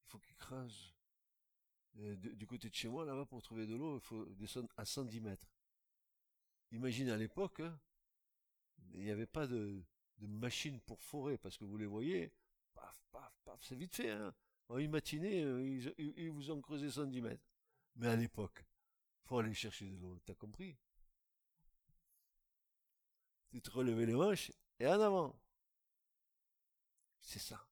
[0.05, 0.93] Il faut qu'il crase.
[1.99, 4.85] Euh, du côté de chez moi, là-bas, pour trouver de l'eau, il faut descendre à
[4.85, 5.47] 110 mètres.
[6.71, 7.77] imagine à l'époque, hein,
[8.93, 9.83] il n'y avait pas de,
[10.19, 12.31] machine pour forer, parce que vous les voyez,
[12.73, 14.33] paf, paf, paf, c'est vite fait, hein.
[14.69, 17.43] En une matinée, euh, ils, vous ont creusé 110 mètres.
[17.97, 18.63] Mais à l'époque,
[19.25, 20.77] faut aller chercher de l'eau, t'as compris?
[23.49, 25.37] Tu te relevais les manches et en avant.
[27.19, 27.67] C'est ça.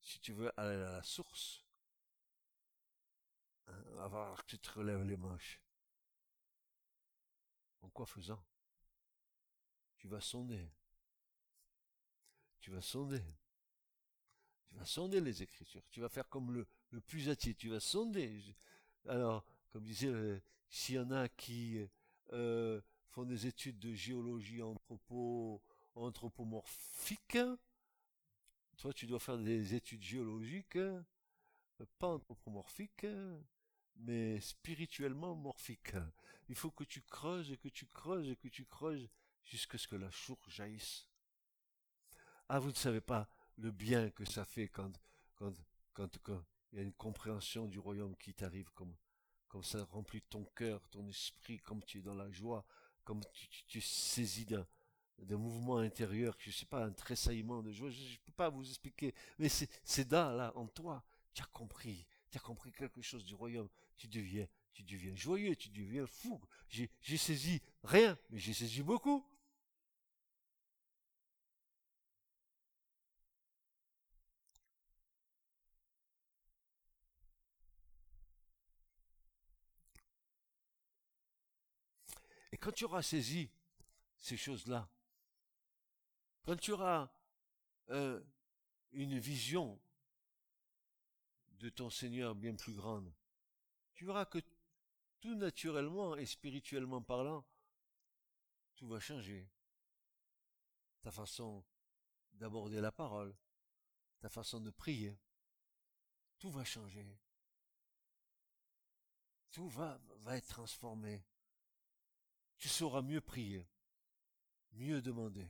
[0.00, 1.65] Si tu veux aller à la source,
[3.68, 5.60] hein, avoir que tu te relèves les manches.
[7.82, 8.42] En quoi faisant?
[9.98, 10.68] Tu vas sonder.
[12.60, 13.22] Tu vas sonder.
[14.68, 15.82] Tu vas sonder les Écritures.
[15.90, 17.54] Tu vas faire comme le, le plus attier.
[17.54, 18.42] Tu vas sonder.
[19.06, 21.86] Alors, comme disait, euh, s'il y en a qui
[22.32, 25.62] euh, font des études de géologie anthropo,
[25.94, 27.38] anthropomorphique,
[28.76, 30.78] toi tu dois faire des études géologiques,
[31.98, 33.06] pas anthropomorphiques,
[33.98, 35.96] mais spirituellement morphiques.
[36.48, 39.08] Il faut que tu creuses et que tu creuses et que tu creuses
[39.44, 41.08] jusqu'à ce que la source jaillisse.
[42.48, 43.28] Ah, vous ne savez pas
[43.58, 44.92] le bien que ça fait quand,
[45.34, 45.54] quand,
[45.92, 48.94] quand, quand il y a une compréhension du royaume qui t'arrive comme,
[49.48, 52.64] comme ça remplit ton cœur, ton esprit, comme tu es dans la joie,
[53.04, 54.66] comme tu, tu, es saisi d'un,
[55.18, 58.68] d'un mouvement intérieur, je sais pas, un tressaillement de joie, je ne peux pas vous
[58.68, 62.06] expliquer, mais c'est, c'est là, en toi, tu as compris,
[62.36, 66.40] as compris quelque chose du royaume, tu deviens, tu deviens joyeux, tu deviens fou.
[66.68, 69.26] J'ai, j'ai saisi rien, mais j'ai saisi beaucoup.
[82.52, 83.50] Et quand tu auras saisi
[84.16, 84.88] ces choses-là,
[86.44, 87.10] quand tu auras
[87.90, 88.22] euh,
[88.92, 89.78] une vision
[91.58, 93.12] de ton Seigneur bien plus grande,
[93.94, 94.38] tu verras que
[95.20, 97.44] tout naturellement et spirituellement parlant,
[98.76, 99.48] tout va changer.
[101.02, 101.64] Ta façon
[102.32, 103.34] d'aborder la parole,
[104.20, 105.18] ta façon de prier,
[106.38, 107.18] tout va changer.
[109.50, 111.24] Tout va, va être transformé
[112.58, 113.66] tu sauras mieux prier,
[114.72, 115.46] mieux demander.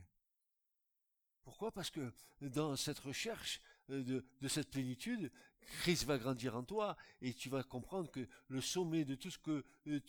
[1.43, 1.71] Pourquoi?
[1.71, 5.31] Parce que dans cette recherche de, cette plénitude,
[5.67, 9.37] Christ va grandir en toi et tu vas comprendre que le sommet de tout ce
[9.37, 9.99] que, euh,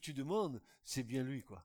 [0.00, 1.64] tu demandes, c'est bien lui, quoi.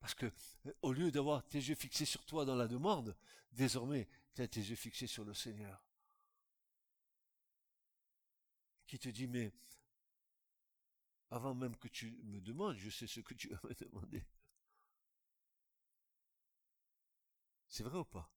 [0.00, 0.26] Parce que
[0.66, 3.16] euh, au lieu d'avoir tes yeux fixés sur toi dans la demande,
[3.52, 5.82] désormais, tu as tes yeux fixés sur le Seigneur.
[8.86, 9.52] Qui te dit, mais
[11.30, 14.24] avant même que tu me demandes, je sais ce que tu vas me demander.
[17.68, 18.30] C'est vrai ou pas?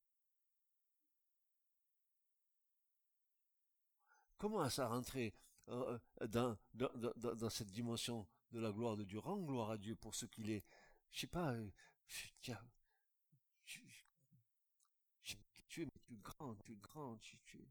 [4.42, 5.36] Comment ça rentrer
[5.70, 9.20] euh, dans, dans, cette dimension de la gloire de Dieu?
[9.20, 10.66] Rends gloire à Dieu pour ce qu'il est.
[11.12, 11.70] Je sais pas, euh,
[12.42, 12.60] tiens,
[13.64, 13.86] tu,
[15.68, 17.64] tu, es plus grand, tu es grand, tu, tu,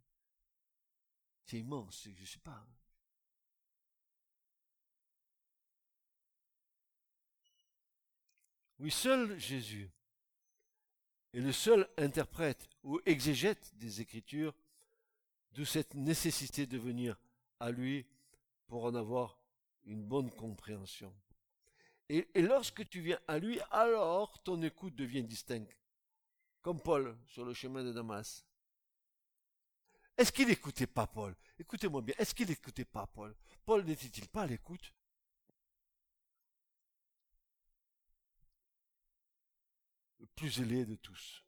[1.45, 2.65] tu es immense, je sais pas.
[8.79, 9.91] Oui, seul Jésus
[11.33, 14.55] est le seul interprète ou exégète des Écritures,
[15.53, 17.19] de cette nécessité de venir
[17.59, 18.07] à lui
[18.67, 19.39] pour en avoir
[19.85, 21.15] une bonne compréhension.
[22.09, 25.79] Et, et, lorsque tu viens à lui, alors ton écoute devient distincte,
[26.63, 28.45] comme Paul sur le chemin de Damas.
[30.17, 31.35] Est-ce qu'il n'écoutait pas Paul?
[31.59, 33.35] Écoutez-moi bien, est-ce qu'il n'écoutait pas Paul?
[33.65, 34.93] Paul n'était-il pas à l'écoute?
[40.19, 41.45] Le plus ailé de tous,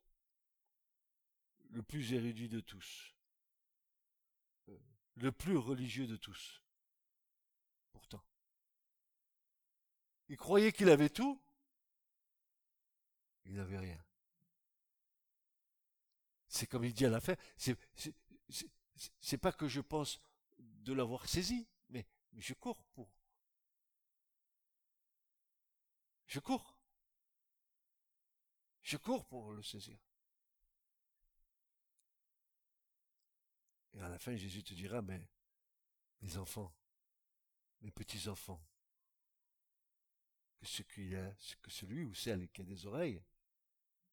[1.69, 3.12] le plus érudit de tous,
[5.15, 6.61] le plus religieux de tous.
[7.91, 8.23] Pourtant,
[10.29, 11.41] il croyait qu'il avait tout,
[13.45, 14.03] il n'avait rien.
[16.47, 20.19] C'est comme il dit à la fin, c'est, pas que je pense
[20.57, 22.05] de l'avoir saisi, mais
[22.37, 23.09] je cours pour.
[26.27, 26.77] Je cours.
[28.81, 29.97] Je cours pour le saisir.
[33.93, 35.27] Et à la fin, Jésus te dira, mais
[36.21, 36.73] mes enfants,
[37.81, 38.63] mes petits-enfants,
[40.57, 43.21] que, ce qu'il a, que celui ou celle qui a des oreilles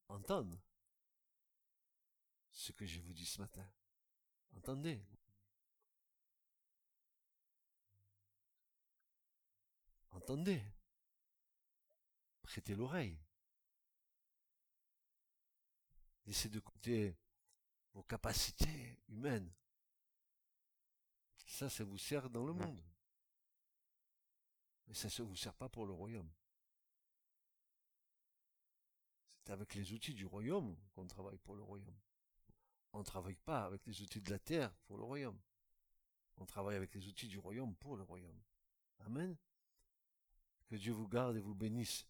[0.07, 0.59] entende
[2.51, 3.65] ce que je vous dis ce matin.
[4.55, 5.01] Entendez.
[10.11, 10.61] Entendez.
[12.41, 13.17] Prêtez l'oreille.
[16.25, 17.17] Laissez de côté
[17.93, 19.51] vos capacités humaines.
[21.51, 22.81] Ça, ça vous sert dans le monde.
[24.87, 26.31] Mais ça ne vous sert pas pour le royaume.
[29.43, 31.99] C'est avec les outils du royaume qu'on travaille pour le royaume.
[32.93, 35.37] On ne travaille pas avec les outils de la terre pour le royaume.
[36.37, 38.41] On travaille avec les outils du royaume pour le royaume.
[38.99, 39.35] Amen.
[40.67, 42.07] Que Dieu vous garde et vous bénisse.